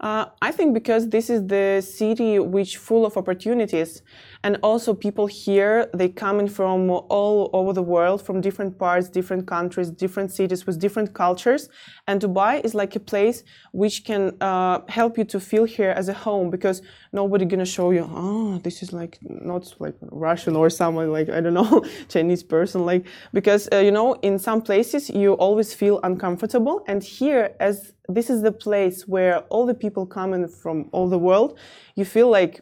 Uh, 0.00 0.26
I 0.40 0.50
think 0.50 0.74
because 0.74 1.08
this 1.10 1.30
is 1.30 1.46
the 1.46 1.80
city 1.80 2.38
which 2.40 2.76
full 2.76 3.06
of 3.06 3.16
opportunities, 3.16 4.02
and 4.44 4.58
also 4.62 4.94
people 4.94 5.26
here 5.26 5.88
they 5.94 6.08
coming 6.08 6.48
from 6.48 6.90
all 6.90 7.50
over 7.52 7.72
the 7.72 7.82
world, 7.82 8.20
from 8.20 8.40
different 8.40 8.78
parts, 8.78 9.08
different 9.08 9.46
countries, 9.46 9.90
different 9.90 10.32
cities 10.32 10.66
with 10.66 10.80
different 10.80 11.14
cultures, 11.14 11.68
and 12.06 12.20
Dubai 12.20 12.64
is 12.64 12.74
like 12.74 12.96
a 12.96 13.00
place 13.00 13.44
which 13.72 14.04
can 14.04 14.36
uh, 14.40 14.80
help 14.88 15.16
you 15.16 15.24
to 15.24 15.38
feel 15.40 15.64
here 15.64 15.90
as 15.90 16.08
a 16.08 16.12
home 16.12 16.50
because 16.50 16.82
nobody 17.12 17.44
gonna 17.44 17.64
show 17.64 17.90
you, 17.90 18.08
oh, 18.10 18.58
this 18.58 18.82
is 18.82 18.92
like 18.92 19.18
not 19.22 19.74
like 19.78 19.94
Russian 20.10 20.56
or 20.56 20.70
someone 20.70 21.12
like 21.12 21.28
I 21.28 21.40
don't 21.40 21.54
know 21.54 21.84
Chinese 22.08 22.42
person, 22.42 22.84
like 22.84 23.06
because 23.32 23.68
uh, 23.72 23.78
you 23.78 23.92
know 23.92 24.14
in 24.22 24.38
some 24.38 24.60
places 24.60 25.08
you 25.10 25.34
always 25.34 25.72
feel 25.74 26.00
uncomfortable, 26.02 26.84
and 26.88 27.02
here 27.02 27.54
as 27.60 27.92
this 28.08 28.28
is 28.28 28.42
the 28.42 28.52
place 28.52 29.06
where 29.06 29.38
all 29.50 29.64
the 29.66 29.74
people 29.74 30.04
coming 30.06 30.48
from 30.48 30.88
all 30.92 31.08
the 31.08 31.18
world, 31.18 31.58
you 31.94 32.04
feel 32.04 32.28
like 32.28 32.60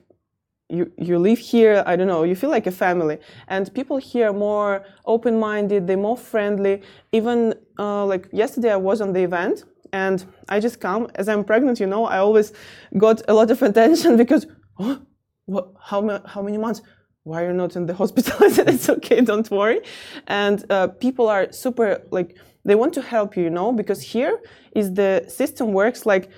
you, 0.71 0.93
you 0.97 1.19
live 1.19 1.39
here, 1.39 1.83
I 1.87 1.97
don't 1.97 2.07
know, 2.07 2.23
you 2.23 2.35
feel 2.35 2.51
like 2.51 2.67
a 2.67 2.71
family. 2.71 3.19
And 3.49 3.73
people 3.75 3.97
here 3.97 4.31
are 4.31 4.33
more 4.33 4.85
open 5.07 5.39
minded, 5.39 5.87
they're 5.87 5.97
more 5.97 6.17
friendly. 6.17 6.83
Even 7.13 7.55
uh, 7.79 8.05
like 8.07 8.29
yesterday, 8.33 8.73
I 8.73 8.77
was 8.77 9.01
on 9.01 9.13
the 9.13 9.23
event 9.23 9.65
and 9.93 10.25
I 10.49 10.61
just 10.61 10.81
come. 10.81 11.09
As 11.17 11.29
I'm 11.29 11.45
pregnant, 11.45 11.81
you 11.81 11.87
know, 11.87 12.05
I 12.05 12.19
always 12.19 12.53
got 12.97 13.23
a 13.29 13.35
lot 13.35 13.51
of 13.51 13.61
attention 13.71 14.17
because, 14.17 14.47
oh, 14.79 15.01
what, 15.47 15.73
how, 15.81 16.23
how 16.27 16.43
many 16.43 16.59
months? 16.59 16.83
Why 17.25 17.43
are 17.45 17.49
you 17.49 17.53
not 17.53 17.77
in 17.77 17.87
the 17.87 17.95
hospital? 18.03 18.37
It's 18.41 18.89
okay, 18.89 19.21
don't 19.21 19.51
worry. 19.51 19.81
And 20.27 20.65
uh, 20.71 20.89
people 20.89 21.29
are 21.29 21.53
super, 21.53 22.03
like, 22.11 22.37
they 22.65 22.75
want 22.75 22.93
to 22.95 23.03
help 23.03 23.37
you, 23.37 23.45
you 23.45 23.51
know, 23.51 23.73
because 23.73 24.03
here 24.03 24.39
is 24.73 24.95
the 24.95 25.25
system 25.29 25.73
works 25.73 26.05
like 26.07 26.31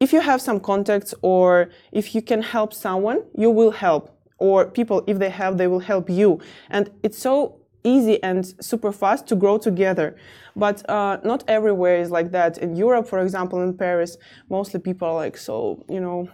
if 0.00 0.12
you 0.12 0.20
have 0.20 0.40
some 0.40 0.60
contacts 0.60 1.14
or 1.22 1.70
if 1.92 2.14
you 2.14 2.22
can 2.22 2.42
help 2.42 2.72
someone, 2.72 3.22
you 3.36 3.50
will 3.50 3.70
help. 3.70 4.10
Or 4.38 4.66
people, 4.66 5.04
if 5.06 5.18
they 5.18 5.30
have, 5.30 5.58
they 5.58 5.66
will 5.66 5.78
help 5.78 6.10
you. 6.10 6.40
And 6.68 6.90
it's 7.02 7.18
so 7.18 7.60
easy 7.84 8.22
and 8.22 8.54
super 8.60 8.92
fast 8.92 9.26
to 9.28 9.36
grow 9.36 9.58
together. 9.58 10.16
But 10.56 10.88
uh, 10.88 11.18
not 11.24 11.44
everywhere 11.46 11.98
is 11.98 12.10
like 12.10 12.32
that. 12.32 12.58
In 12.58 12.74
Europe, 12.74 13.06
for 13.06 13.20
example, 13.20 13.62
in 13.62 13.76
Paris, 13.76 14.16
mostly 14.48 14.80
people 14.80 15.08
are 15.08 15.14
like 15.14 15.36
so, 15.36 15.84
you 15.88 16.00
know, 16.00 16.28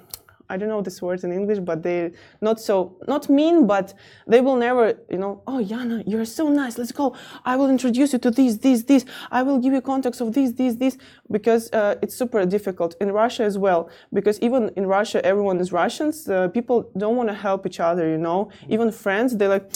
I 0.51 0.57
don't 0.59 0.69
know 0.69 0.83
this 0.83 1.01
word 1.01 1.23
in 1.25 1.33
English, 1.33 1.61
but 1.61 1.83
they 1.83 2.13
not 2.41 2.61
so 2.61 2.77
not 3.07 3.29
mean, 3.29 3.57
but 3.67 3.95
they 4.27 4.41
will 4.41 4.57
never, 4.57 4.85
you 5.09 5.19
know, 5.23 5.43
oh 5.47 5.61
Yana, 5.73 6.03
you're 6.07 6.25
so 6.41 6.45
nice. 6.63 6.75
Let's 6.77 6.93
go. 6.93 7.07
I 7.45 7.57
will 7.57 7.71
introduce 7.77 8.13
you 8.13 8.19
to 8.27 8.31
this, 8.31 8.59
this, 8.59 8.83
this. 8.91 9.05
I 9.31 9.43
will 9.43 9.59
give 9.59 9.73
you 9.73 9.81
contacts 9.81 10.21
of 10.21 10.29
this, 10.35 10.53
this, 10.53 10.75
this, 10.83 10.99
because 11.31 11.71
uh, 11.73 11.95
it's 12.03 12.17
super 12.17 12.45
difficult 12.45 12.97
in 13.01 13.13
Russia 13.13 13.45
as 13.45 13.57
well. 13.57 13.89
Because 14.13 14.39
even 14.41 14.71
in 14.77 14.87
Russia, 14.87 15.25
everyone 15.25 15.59
is 15.61 15.73
Russians. 15.73 16.29
Uh, 16.29 16.49
people 16.49 16.91
don't 16.97 17.17
want 17.17 17.29
to 17.29 17.35
help 17.35 17.67
each 17.67 17.81
other, 17.81 18.09
you 18.09 18.19
know. 18.19 18.51
Even 18.69 18.91
friends, 18.91 19.37
they're 19.37 19.49
like, 19.49 19.71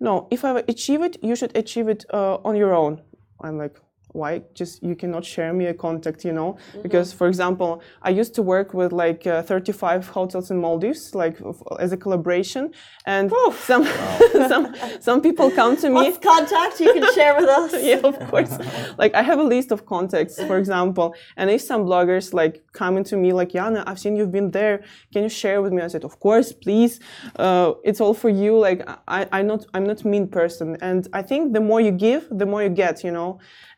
no, 0.00 0.28
if 0.30 0.44
I 0.44 0.62
achieve 0.68 1.02
it, 1.02 1.16
you 1.22 1.34
should 1.36 1.56
achieve 1.56 1.88
it 1.88 2.04
uh, 2.12 2.36
on 2.48 2.56
your 2.56 2.74
own. 2.74 3.02
I'm 3.40 3.58
like, 3.58 3.76
why 4.12 4.42
just 4.54 4.82
you 4.82 4.94
cannot 4.94 5.24
share 5.24 5.52
me 5.52 5.66
a 5.66 5.74
contact 5.74 6.24
you 6.24 6.32
know? 6.32 6.52
Mm-hmm. 6.52 6.82
because 6.82 7.12
for 7.12 7.26
example 7.26 7.82
i 8.02 8.10
used 8.10 8.34
to 8.34 8.42
work 8.42 8.74
with 8.74 8.92
like 8.92 9.26
uh, 9.26 9.42
35 9.42 10.08
hotels 10.08 10.50
in 10.50 10.58
maldives 10.58 11.14
like 11.14 11.38
as 11.78 11.92
a 11.92 11.96
collaboration 11.96 12.72
and 13.06 13.32
Oof. 13.32 13.64
some 13.64 13.82
wow. 13.84 14.48
some 14.48 14.74
some 15.00 15.20
people 15.20 15.50
come 15.50 15.76
to 15.76 15.88
me 15.88 15.94
What's 15.94 16.18
contact? 16.18 16.80
You 16.80 16.92
can 16.92 17.14
share 17.14 17.34
with 17.38 17.48
us. 17.48 17.72
Yeah 17.82 18.00
of 18.10 18.18
course. 18.30 18.52
Like 18.98 19.14
i 19.14 19.22
have 19.22 19.38
a 19.38 19.48
list 19.54 19.72
of 19.72 19.86
contacts 19.86 20.36
for 20.48 20.56
example 20.58 21.14
and 21.36 21.50
if 21.50 21.60
some 21.62 21.82
bloggers 21.84 22.32
like 22.32 22.54
come 22.72 23.02
to 23.04 23.16
me 23.16 23.32
like 23.32 23.50
yana 23.52 23.82
i've 23.86 23.98
seen 23.98 24.16
you've 24.16 24.32
been 24.32 24.50
there. 24.50 24.76
Can 25.12 25.22
you 25.22 25.28
share 25.28 25.62
with 25.62 25.72
me? 25.72 25.82
I 25.82 25.88
said 25.88 26.04
of 26.04 26.14
course 26.20 26.52
please. 26.52 27.00
Uh, 27.36 27.72
it's 27.84 28.00
all 28.00 28.14
for 28.14 28.28
you. 28.42 28.58
Like 28.58 28.80
i 29.08 29.20
i 29.32 29.42
not 29.42 29.60
i'm 29.74 29.86
not 29.86 30.04
mean 30.04 30.28
person. 30.28 30.76
And 30.80 31.08
i 31.12 31.22
think 31.22 31.52
the 31.56 31.60
more 31.60 31.80
you 31.80 31.92
give 32.08 32.22
the 32.30 32.46
more 32.46 32.62
you 32.62 32.72
get 32.84 33.04
you 33.06 33.12
know? 33.18 33.30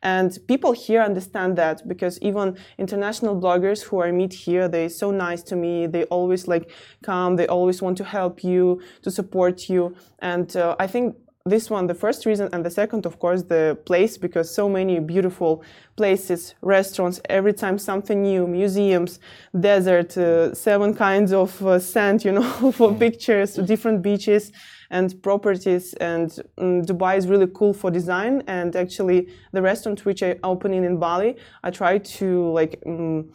And 0.02 0.23
people 0.46 0.72
here 0.72 1.02
understand 1.02 1.56
that 1.56 1.86
because 1.88 2.18
even 2.20 2.56
international 2.78 3.40
bloggers 3.40 3.82
who 3.82 4.02
I 4.02 4.10
meet 4.10 4.32
here, 4.32 4.68
they're 4.68 4.88
so 4.88 5.10
nice 5.10 5.42
to 5.44 5.56
me. 5.56 5.86
They 5.86 6.04
always 6.04 6.46
like 6.46 6.70
come. 7.02 7.36
They 7.36 7.46
always 7.46 7.82
want 7.82 7.96
to 7.98 8.04
help 8.04 8.44
you, 8.44 8.80
to 9.02 9.10
support 9.10 9.68
you. 9.68 9.94
And 10.20 10.54
uh, 10.56 10.76
I 10.78 10.86
think 10.86 11.16
this 11.46 11.68
one 11.68 11.86
the 11.86 11.94
first 11.94 12.24
reason 12.24 12.48
and 12.54 12.64
the 12.64 12.70
second 12.70 13.04
of 13.04 13.18
course 13.18 13.42
the 13.42 13.76
place 13.84 14.16
because 14.16 14.48
so 14.48 14.66
many 14.66 14.98
beautiful 14.98 15.62
places 15.94 16.54
restaurants 16.62 17.20
every 17.28 17.52
time 17.52 17.76
something 17.76 18.22
new 18.22 18.46
museums 18.46 19.20
desert 19.60 20.16
uh, 20.16 20.54
seven 20.54 20.94
kinds 20.94 21.34
of 21.34 21.50
uh, 21.66 21.78
sand 21.78 22.24
you 22.24 22.32
know 22.32 22.72
for 22.72 22.94
pictures 22.94 23.56
different 23.56 24.00
beaches 24.00 24.52
and 24.90 25.22
properties 25.22 25.94
and 25.94 26.40
um, 26.58 26.82
dubai 26.82 27.16
is 27.16 27.26
really 27.26 27.48
cool 27.54 27.72
for 27.72 27.90
design 27.90 28.42
and 28.46 28.76
actually 28.76 29.28
the 29.52 29.62
restaurant 29.62 30.04
which 30.04 30.22
i 30.22 30.36
opening 30.42 30.84
in 30.84 30.98
bali 30.98 31.36
i 31.62 31.70
try 31.70 31.98
to 31.98 32.50
like 32.52 32.82
um, 32.86 33.30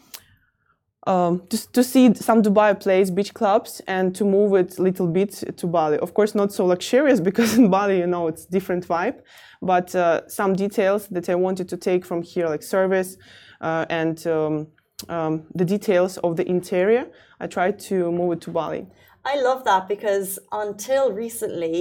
um, 1.08 1.48
to, 1.50 1.72
to 1.72 1.84
see 1.84 2.14
some 2.14 2.44
Dubai 2.44 2.80
place 2.80 3.10
beach 3.10 3.34
clubs 3.34 3.82
and 3.88 4.16
to 4.16 4.24
move 4.24 4.54
it 4.54 4.78
a 4.78 4.82
little 4.82 5.08
bit 5.08 5.32
to 5.58 5.68
Bali. 5.68 5.98
Of 5.98 6.14
course, 6.14 6.36
not 6.36 6.54
so 6.54 6.66
luxurious 6.66 7.20
because 7.30 7.58
in 7.58 7.70
Bali, 7.70 8.00
you 8.00 8.08
know, 8.08 8.28
it's 8.28 8.46
different 8.46 8.88
vibe. 8.88 9.22
But 9.62 9.94
uh, 9.96 10.28
some 10.28 10.54
details 10.54 11.08
that 11.08 11.30
I 11.30 11.36
wanted 11.36 11.68
to 11.70 11.78
take 11.78 12.06
from 12.06 12.22
here, 12.22 12.48
like 12.48 12.64
service 12.64 13.18
uh, 13.62 13.86
and 13.90 14.26
um, 14.28 14.68
um, 15.08 15.44
the 15.56 15.66
details 15.66 16.18
of 16.20 16.36
the 16.36 16.48
interior, 16.48 17.08
I 17.40 17.48
tried 17.48 17.80
to 17.90 18.12
move 18.12 18.34
it 18.34 18.42
to 18.42 18.52
Bali. 18.52 18.86
I 19.32 19.36
love 19.50 19.62
that 19.72 19.84
because 19.88 20.30
until 20.52 21.04
recently, 21.26 21.80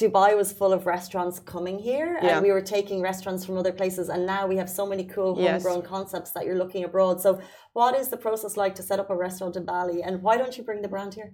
Dubai 0.00 0.30
was 0.40 0.48
full 0.60 0.72
of 0.78 0.82
restaurants 0.96 1.36
coming 1.54 1.78
here, 1.90 2.10
Yeah. 2.14 2.24
and 2.30 2.36
we 2.46 2.50
were 2.56 2.66
taking 2.76 2.98
restaurants 3.10 3.42
from 3.46 3.54
other 3.62 3.74
places. 3.80 4.06
And 4.14 4.22
now 4.34 4.42
we 4.52 4.56
have 4.62 4.70
so 4.80 4.84
many 4.92 5.04
cool 5.14 5.32
Yes. 5.36 5.44
homegrown 5.50 5.82
concepts 5.94 6.30
that 6.34 6.42
you're 6.46 6.60
looking 6.64 6.82
abroad. 6.88 7.16
So, 7.24 7.30
what 7.78 7.92
is 8.00 8.06
the 8.14 8.20
process 8.26 8.52
like 8.62 8.74
to 8.78 8.82
set 8.90 8.98
up 9.02 9.08
a 9.14 9.16
restaurant 9.26 9.54
in 9.60 9.64
Bali? 9.72 9.98
And 10.06 10.14
why 10.26 10.34
don't 10.40 10.54
you 10.58 10.64
bring 10.68 10.80
the 10.86 10.92
brand 10.94 11.12
here? 11.20 11.30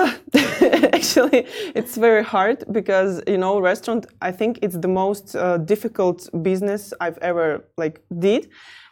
Ah, 0.00 0.10
actually, 0.98 1.40
it's 1.78 1.94
very 2.08 2.24
hard 2.34 2.58
because 2.78 3.12
you 3.32 3.38
know, 3.42 3.52
restaurant. 3.72 4.02
I 4.28 4.32
think 4.40 4.52
it's 4.64 4.78
the 4.86 4.92
most 5.02 5.26
uh, 5.34 5.40
difficult 5.72 6.18
business 6.48 6.82
I've 7.04 7.18
ever 7.30 7.46
like 7.82 7.96
did, 8.26 8.42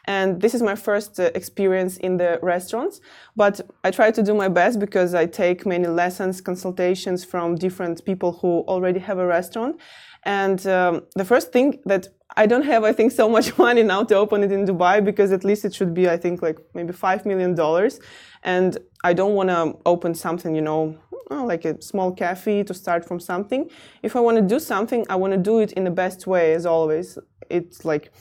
and 0.06 0.40
this 0.40 0.54
is 0.54 0.62
my 0.62 0.74
first 0.74 1.20
uh, 1.20 1.30
experience 1.34 1.96
in 1.98 2.16
the 2.16 2.38
restaurants. 2.42 3.00
But 3.36 3.60
I 3.84 3.90
try 3.90 4.10
to 4.10 4.22
do 4.22 4.34
my 4.34 4.48
best 4.48 4.78
because 4.78 5.14
I 5.14 5.26
take 5.26 5.66
many 5.66 5.86
lessons, 5.86 6.40
consultations 6.40 7.24
from 7.24 7.56
different 7.56 8.04
people 8.04 8.32
who 8.32 8.60
already 8.66 9.00
have 9.00 9.18
a 9.18 9.26
restaurant. 9.26 9.80
And 10.24 10.66
um, 10.66 11.02
the 11.16 11.24
first 11.24 11.52
thing 11.52 11.80
that 11.86 12.08
I 12.36 12.46
don't 12.46 12.62
have, 12.62 12.84
I 12.84 12.92
think, 12.92 13.12
so 13.12 13.28
much 13.28 13.56
money 13.66 13.82
now 13.82 14.04
to 14.04 14.14
open 14.16 14.42
it 14.42 14.52
in 14.52 14.66
Dubai 14.66 15.04
because 15.04 15.32
at 15.32 15.44
least 15.44 15.64
it 15.64 15.74
should 15.74 15.94
be, 15.94 16.08
I 16.08 16.16
think, 16.16 16.42
like 16.42 16.58
maybe 16.74 16.92
five 16.92 17.26
million 17.26 17.54
dollars. 17.54 18.00
And 18.42 18.78
I 19.04 19.12
don't 19.12 19.34
want 19.34 19.50
to 19.50 19.76
open 19.84 20.14
something, 20.14 20.54
you 20.54 20.62
know, 20.62 20.96
uh, 21.30 21.44
like 21.44 21.64
a 21.64 21.80
small 21.82 22.12
cafe 22.12 22.62
to 22.64 22.74
start 22.74 23.06
from 23.06 23.20
something. 23.20 23.70
If 24.02 24.16
I 24.16 24.20
want 24.20 24.36
to 24.36 24.42
do 24.42 24.58
something, 24.58 25.04
I 25.08 25.16
want 25.16 25.32
to 25.32 25.38
do 25.38 25.60
it 25.60 25.72
in 25.72 25.84
the 25.84 25.90
best 25.90 26.26
way, 26.26 26.54
as 26.54 26.66
always. 26.66 27.18
It's 27.48 27.84
like 27.84 28.12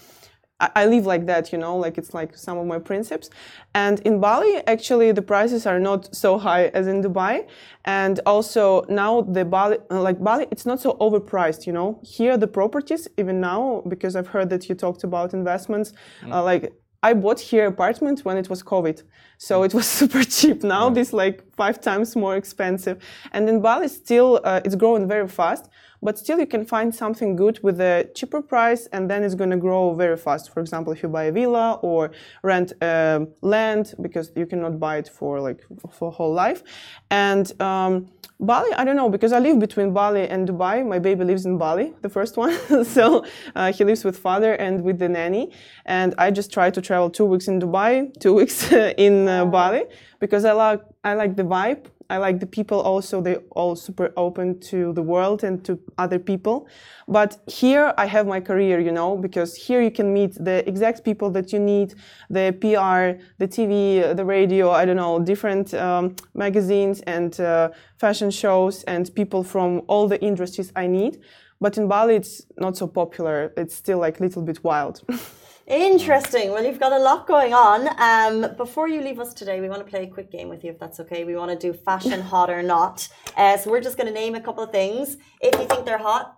I, 0.59 0.69
I 0.75 0.85
live 0.85 1.05
like 1.05 1.25
that, 1.27 1.51
you 1.51 1.57
know, 1.57 1.77
like 1.77 1.97
it's 1.97 2.13
like 2.13 2.35
some 2.37 2.57
of 2.57 2.65
my 2.65 2.79
principles. 2.79 3.29
And 3.73 3.99
in 4.01 4.19
Bali, 4.19 4.57
actually, 4.67 5.11
the 5.11 5.21
prices 5.21 5.65
are 5.65 5.79
not 5.79 6.13
so 6.15 6.37
high 6.37 6.65
as 6.67 6.87
in 6.87 7.01
Dubai. 7.01 7.47
And 7.85 8.19
also 8.25 8.85
now 8.89 9.21
the 9.21 9.45
Bali, 9.45 9.77
like 9.89 10.21
Bali, 10.23 10.47
it's 10.51 10.65
not 10.65 10.79
so 10.79 10.93
overpriced, 10.99 11.65
you 11.67 11.73
know. 11.73 11.99
Here 12.03 12.37
the 12.37 12.47
properties, 12.47 13.07
even 13.17 13.39
now, 13.39 13.83
because 13.87 14.15
I've 14.15 14.27
heard 14.27 14.49
that 14.49 14.69
you 14.69 14.75
talked 14.75 15.03
about 15.03 15.33
investments, 15.33 15.93
uh, 16.31 16.43
like 16.43 16.73
I 17.01 17.13
bought 17.13 17.39
here 17.39 17.65
apartment 17.65 18.25
when 18.25 18.37
it 18.37 18.49
was 18.49 18.61
COVID, 18.61 19.03
so 19.39 19.63
it 19.63 19.73
was 19.73 19.87
super 19.99 20.23
cheap. 20.23 20.63
Now 20.63 20.89
this 20.89 21.13
like 21.13 21.43
five 21.55 21.81
times 21.81 22.15
more 22.15 22.35
expensive, 22.35 23.01
and 23.31 23.49
in 23.49 23.61
Bali 23.61 23.87
still 23.87 24.41
uh, 24.43 24.61
it's 24.63 24.75
growing 24.75 25.07
very 25.07 25.27
fast. 25.27 25.69
But 26.01 26.17
still, 26.17 26.39
you 26.39 26.47
can 26.47 26.65
find 26.65 26.95
something 26.95 27.35
good 27.35 27.59
with 27.61 27.81
a 27.81 28.09
cheaper 28.15 28.41
price, 28.41 28.87
and 28.93 29.09
then 29.11 29.21
it's 29.23 29.35
going 29.35 29.49
to 29.49 29.57
grow 29.57 29.93
very 29.93 30.15
fast. 30.15 30.53
For 30.53 30.61
example, 30.61 30.93
if 30.93 31.03
you 31.03 31.09
buy 31.09 31.25
a 31.25 31.31
villa 31.31 31.79
or 31.81 32.11
rent 32.41 32.71
um 32.81 33.27
land, 33.41 33.95
because 34.01 34.31
you 34.35 34.45
cannot 34.45 34.79
buy 34.79 34.97
it 34.97 35.09
for 35.09 35.41
like 35.41 35.61
for 35.91 36.11
whole 36.11 36.33
life. 36.33 36.63
And 37.11 37.45
um, 37.61 38.07
Bali, 38.41 38.71
I 38.73 38.85
don't 38.85 38.95
know, 38.95 39.09
because 39.09 39.33
I 39.33 39.39
live 39.39 39.59
between 39.59 39.91
Bali 39.91 40.25
and 40.29 40.47
Dubai. 40.47 40.87
My 40.87 40.99
baby 40.99 41.25
lives 41.25 41.45
in 41.45 41.57
Bali, 41.57 41.93
the 42.01 42.07
first 42.07 42.37
one. 42.37 42.53
so 42.85 43.25
uh, 43.53 43.73
he 43.73 43.83
lives 43.83 44.05
with 44.05 44.17
father 44.17 44.53
and 44.53 44.81
with 44.81 44.99
the 44.99 45.09
nanny. 45.09 45.51
And 45.85 46.15
I 46.17 46.31
just 46.31 46.53
try 46.53 46.69
to 46.69 46.81
travel 46.81 47.09
two 47.09 47.25
weeks 47.25 47.49
in 47.49 47.59
Dubai, 47.59 48.17
two 48.21 48.33
weeks 48.33 48.71
in 48.97 49.27
uh, 49.29 49.45
Bali, 49.45 49.83
because 50.19 50.43
I 50.45 50.53
like 50.53 50.81
I 51.03 51.13
like 51.13 51.35
the 51.35 51.43
vibe. 51.43 51.85
I 52.11 52.17
like 52.17 52.39
the 52.39 52.47
people 52.47 52.81
also. 52.81 53.21
They 53.21 53.35
all 53.51 53.75
super 53.75 54.11
open 54.17 54.59
to 54.71 54.93
the 54.93 55.03
world 55.03 55.43
and 55.43 55.63
to 55.65 55.79
other 55.97 56.17
people. 56.17 56.67
But 57.07 57.37
here 57.45 57.93
I 57.97 58.07
have 58.07 58.25
my 58.25 58.41
career, 58.41 58.79
you 58.79 58.91
know, 58.91 59.15
because 59.15 59.55
here 59.55 59.81
you 59.81 59.91
can 59.91 60.11
meet 60.11 60.33
the 60.33 60.67
exact 60.67 61.05
people 61.05 61.29
that 61.31 61.53
you 61.53 61.59
need, 61.59 61.93
the 62.29 62.51
PR, 62.61 63.21
the 63.37 63.47
TV, 63.47 64.15
the 64.15 64.25
radio, 64.25 64.71
I 64.71 64.85
don't 64.85 64.95
know, 64.95 65.19
different 65.19 65.73
um, 65.75 66.15
magazines 66.33 67.01
and 67.01 67.39
uh, 67.39 67.69
fashion 67.97 68.31
shows 68.31 68.83
and 68.83 69.13
people 69.13 69.43
from 69.43 69.83
all 69.87 70.07
the 70.07 70.19
industries 70.21 70.71
I 70.75 70.87
need. 70.87 71.21
But 71.61 71.77
in 71.77 71.87
Bali, 71.87 72.15
it's 72.15 72.45
not 72.57 72.75
so 72.75 72.87
popular. 72.87 73.53
It's 73.55 73.75
still 73.75 73.99
like 73.99 74.19
a 74.19 74.23
little 74.23 74.41
bit 74.41 74.63
wild. 74.63 75.01
Interesting. 75.69 76.51
Well, 76.51 76.63
you've 76.65 76.79
got 76.79 76.93
a 76.93 76.97
lot 76.97 77.27
going 77.27 77.53
on. 77.53 77.87
Um, 77.99 78.55
before 78.57 78.87
you 78.87 79.01
leave 79.01 79.19
us 79.19 79.35
today, 79.35 79.61
we 79.61 79.69
want 79.69 79.85
to 79.85 79.89
play 79.89 80.03
a 80.03 80.07
quick 80.07 80.31
game 80.31 80.49
with 80.49 80.63
you, 80.63 80.71
if 80.71 80.79
that's 80.79 80.99
okay. 81.01 81.23
We 81.23 81.35
want 81.35 81.51
to 81.51 81.57
do 81.71 81.77
fashion 81.77 82.19
hot 82.33 82.49
or 82.49 82.63
not. 82.63 83.07
Uh, 83.37 83.55
so 83.55 83.69
we're 83.69 83.79
just 83.81 83.95
going 83.95 84.07
to 84.07 84.13
name 84.13 84.33
a 84.33 84.41
couple 84.41 84.63
of 84.63 84.71
things. 84.71 85.17
If 85.41 85.53
you 85.59 85.67
think 85.67 85.85
they're 85.85 85.99
hot, 85.99 86.35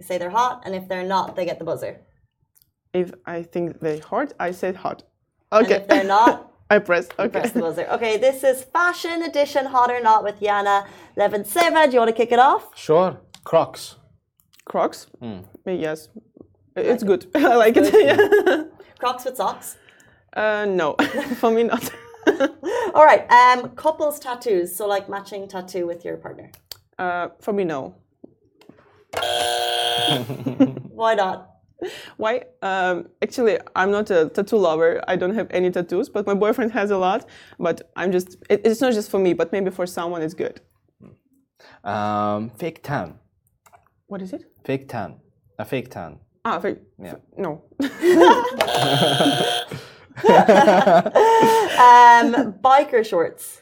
you 0.00 0.04
say 0.06 0.18
they're 0.18 0.30
hot, 0.30 0.62
and 0.64 0.74
if 0.74 0.88
they're 0.88 1.06
not, 1.06 1.36
they 1.36 1.44
get 1.44 1.58
the 1.60 1.64
buzzer. 1.64 2.00
if 2.92 3.12
I 3.24 3.42
think 3.44 3.78
they're 3.80 4.00
hot, 4.00 4.32
I 4.40 4.50
said 4.50 4.74
hot. 4.76 5.04
Okay. 5.52 5.58
And 5.58 5.66
Okay. 5.66 5.82
if 5.82 5.88
they're 5.88 6.04
not, 6.04 6.52
I 6.70 6.80
press. 6.80 7.08
Okay. 7.18 7.28
press 7.28 7.52
the 7.52 7.60
buzzer. 7.60 7.86
Okay, 7.92 8.16
this 8.16 8.42
is 8.42 8.64
fashion 8.64 9.22
edition 9.22 9.66
hot 9.66 9.90
or 9.92 10.00
not 10.02 10.24
with 10.24 10.40
Yana 10.40 10.86
Leventseva. 11.16 11.86
Do 11.86 11.92
you 11.92 12.00
want 12.00 12.08
to 12.10 12.16
kick 12.16 12.32
it 12.32 12.40
off? 12.40 12.76
Sure. 12.76 13.20
Crocs. 13.44 13.94
Crocs? 14.64 15.06
Yes. 15.64 16.08
It's 16.76 17.02
good. 17.02 17.26
I 17.34 17.56
like 17.56 17.76
it. 17.76 17.92
yeah. 17.92 18.64
Crocs 18.98 19.24
with 19.24 19.36
socks. 19.36 19.76
Uh, 20.34 20.66
no, 20.68 20.94
for 21.36 21.50
me 21.50 21.64
not. 21.64 21.90
All 22.94 23.04
right. 23.04 23.30
Um, 23.30 23.70
couples 23.70 24.18
tattoos. 24.20 24.74
So 24.74 24.86
like 24.86 25.08
matching 25.08 25.48
tattoo 25.48 25.86
with 25.86 26.04
your 26.04 26.16
partner. 26.16 26.50
Uh, 26.98 27.28
for 27.40 27.52
me, 27.52 27.64
no. 27.64 27.94
Why 30.90 31.14
not? 31.14 31.50
Why? 32.16 32.42
Um, 32.62 33.08
actually, 33.22 33.58
I'm 33.74 33.90
not 33.90 34.10
a 34.10 34.28
tattoo 34.28 34.56
lover. 34.56 35.02
I 35.08 35.16
don't 35.16 35.34
have 35.34 35.46
any 35.50 35.70
tattoos, 35.70 36.08
but 36.08 36.26
my 36.26 36.34
boyfriend 36.34 36.72
has 36.72 36.90
a 36.90 36.98
lot. 36.98 37.28
But 37.58 37.90
I'm 37.96 38.12
just, 38.12 38.36
it, 38.50 38.62
it's 38.64 38.80
not 38.80 38.92
just 38.92 39.10
for 39.10 39.18
me, 39.18 39.34
but 39.34 39.52
maybe 39.52 39.70
for 39.70 39.86
someone 39.86 40.22
it's 40.22 40.34
good. 40.34 40.60
Um, 41.84 42.50
fake 42.50 42.82
tan. 42.82 43.18
What 44.06 44.22
is 44.22 44.32
it? 44.32 44.44
Fake 44.64 44.88
tan. 44.88 45.20
A 45.58 45.64
fake 45.64 45.90
tan. 45.90 46.18
Ah, 46.48 46.60
for, 46.60 46.76
Yeah. 47.02 47.16
no. 47.36 47.62
Um, 51.86 52.54
biker 52.62 53.04
shorts. 53.04 53.60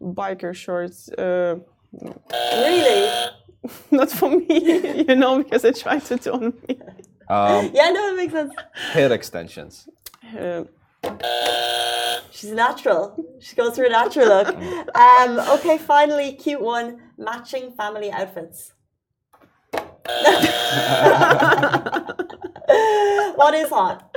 Biker 0.00 0.54
shorts. 0.54 1.08
Uh, 1.08 1.56
Really? 2.52 3.30
not 3.90 4.10
for 4.10 4.30
me, 4.30 5.04
you 5.08 5.16
know, 5.16 5.42
because 5.42 5.64
I 5.64 5.72
try 5.72 5.98
to 5.98 6.16
do 6.16 6.32
on 6.32 6.52
me. 6.68 6.78
Um, 7.28 7.70
Yeah, 7.78 7.90
no, 7.90 8.10
it 8.12 8.16
makes 8.16 8.32
sense. 8.34 8.52
hair 8.92 9.10
extensions. 9.12 9.88
Uh, 10.38 10.64
She's 12.30 12.52
natural. 12.52 13.16
She 13.40 13.56
goes 13.56 13.74
through 13.74 13.86
a 13.86 13.90
natural 13.90 14.28
look. 14.28 14.48
Um, 14.94 15.40
okay, 15.56 15.78
finally, 15.78 16.32
cute 16.34 16.60
one. 16.60 17.00
Matching 17.16 17.72
family 17.72 18.10
outfits. 18.12 18.74
What 23.36 23.54
is 23.54 23.68
hot? 23.68 24.16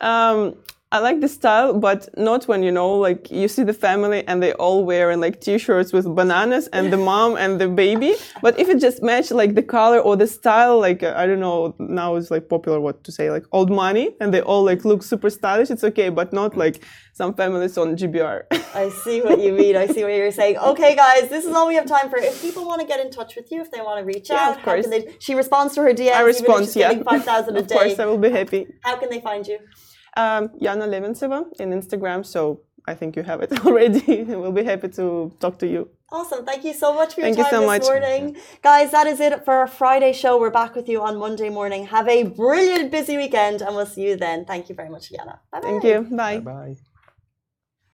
um, 0.00 0.56
I 0.92 0.98
like 0.98 1.20
the 1.22 1.28
style, 1.28 1.72
but 1.88 2.00
not 2.18 2.46
when 2.48 2.62
you 2.62 2.70
know, 2.70 2.90
like 3.06 3.30
you 3.30 3.48
see 3.48 3.64
the 3.64 3.72
family 3.72 4.20
and 4.28 4.42
they 4.42 4.52
all 4.64 4.84
wearing 4.84 5.20
like 5.20 5.40
t-shirts 5.40 5.90
with 5.90 6.04
bananas 6.14 6.68
and 6.74 6.92
the 6.92 6.98
mom 7.10 7.36
and 7.36 7.58
the 7.58 7.66
baby. 7.66 8.14
But 8.42 8.60
if 8.60 8.68
it 8.68 8.78
just 8.78 9.02
match 9.02 9.30
like 9.30 9.54
the 9.54 9.62
color 9.62 9.98
or 10.00 10.16
the 10.16 10.26
style, 10.26 10.78
like 10.78 11.02
I 11.02 11.24
don't 11.26 11.40
know, 11.40 11.74
now 11.78 12.16
it's 12.16 12.30
like 12.30 12.46
popular 12.50 12.78
what 12.78 13.02
to 13.04 13.10
say, 13.10 13.30
like 13.30 13.44
old 13.52 13.70
money, 13.70 14.06
and 14.20 14.34
they 14.34 14.42
all 14.42 14.62
like 14.64 14.84
look 14.84 15.02
super 15.02 15.30
stylish. 15.30 15.70
It's 15.70 15.82
okay, 15.90 16.10
but 16.10 16.30
not 16.32 16.58
like 16.58 16.84
some 17.14 17.32
families 17.40 17.78
on 17.78 17.96
GBR. 17.96 18.42
I 18.74 18.90
see 18.90 19.22
what 19.22 19.40
you 19.40 19.52
mean. 19.52 19.76
I 19.76 19.86
see 19.86 20.02
what 20.02 20.12
you're 20.12 20.30
saying. 20.30 20.58
Okay, 20.58 20.94
guys, 20.94 21.30
this 21.30 21.46
is 21.46 21.54
all 21.56 21.68
we 21.68 21.74
have 21.76 21.86
time 21.86 22.10
for. 22.10 22.18
If 22.18 22.42
people 22.42 22.66
want 22.66 22.82
to 22.82 22.86
get 22.86 23.00
in 23.00 23.10
touch 23.10 23.34
with 23.34 23.50
you, 23.50 23.62
if 23.62 23.70
they 23.70 23.80
want 23.80 23.98
to 24.00 24.04
reach 24.04 24.28
Yeah, 24.28 24.36
out, 24.40 24.50
of 24.52 24.56
how 24.58 24.64
course. 24.72 24.82
can 24.82 24.90
they? 24.90 25.16
She 25.20 25.34
responds 25.34 25.74
to 25.76 25.80
her 25.82 25.94
DMs. 25.94 26.12
I 26.12 26.20
respond, 26.22 26.76
yeah. 26.76 27.02
Five 27.02 27.24
thousand 27.24 27.56
a 27.56 27.60
of 27.60 27.68
course. 27.68 27.98
I 27.98 28.04
will 28.04 28.18
be 28.18 28.30
happy. 28.30 28.66
How 28.82 28.96
can 28.96 29.08
they 29.08 29.20
find 29.20 29.46
you? 29.46 29.58
Um, 30.16 30.48
Yana 30.60 30.86
Leventseva 30.88 31.44
in 31.60 31.70
Instagram. 31.70 32.24
So 32.24 32.60
I 32.86 32.94
think 32.94 33.16
you 33.16 33.22
have 33.22 33.40
it 33.42 33.52
already. 33.66 34.24
we'll 34.24 34.52
be 34.52 34.64
happy 34.64 34.88
to 34.88 35.32
talk 35.40 35.58
to 35.60 35.66
you. 35.66 35.88
Awesome. 36.10 36.44
Thank 36.44 36.64
you 36.64 36.74
so 36.74 36.92
much 36.92 37.14
for 37.14 37.20
your 37.22 37.28
Thank 37.34 37.38
you 37.38 37.46
so 37.50 37.60
this 37.60 37.66
much. 37.66 37.82
morning. 37.84 38.36
Guys, 38.62 38.90
that 38.90 39.06
is 39.06 39.18
it 39.20 39.44
for 39.46 39.54
our 39.54 39.66
Friday 39.66 40.12
show. 40.12 40.38
We're 40.38 40.50
back 40.50 40.74
with 40.74 40.86
you 40.88 41.00
on 41.00 41.16
Monday 41.16 41.48
morning. 41.48 41.86
Have 41.86 42.06
a 42.06 42.24
brilliant, 42.24 42.90
busy 42.90 43.16
weekend, 43.16 43.62
and 43.62 43.74
we'll 43.74 43.86
see 43.86 44.02
you 44.08 44.16
then. 44.16 44.44
Thank 44.44 44.68
you 44.68 44.74
very 44.74 44.90
much, 44.90 45.10
Yana. 45.10 45.38
Bye 45.50 45.60
bye. 45.60 45.60
Thank 45.62 45.84
you. 45.84 46.00
Bye. 46.14 46.40
Bye. 46.40 46.91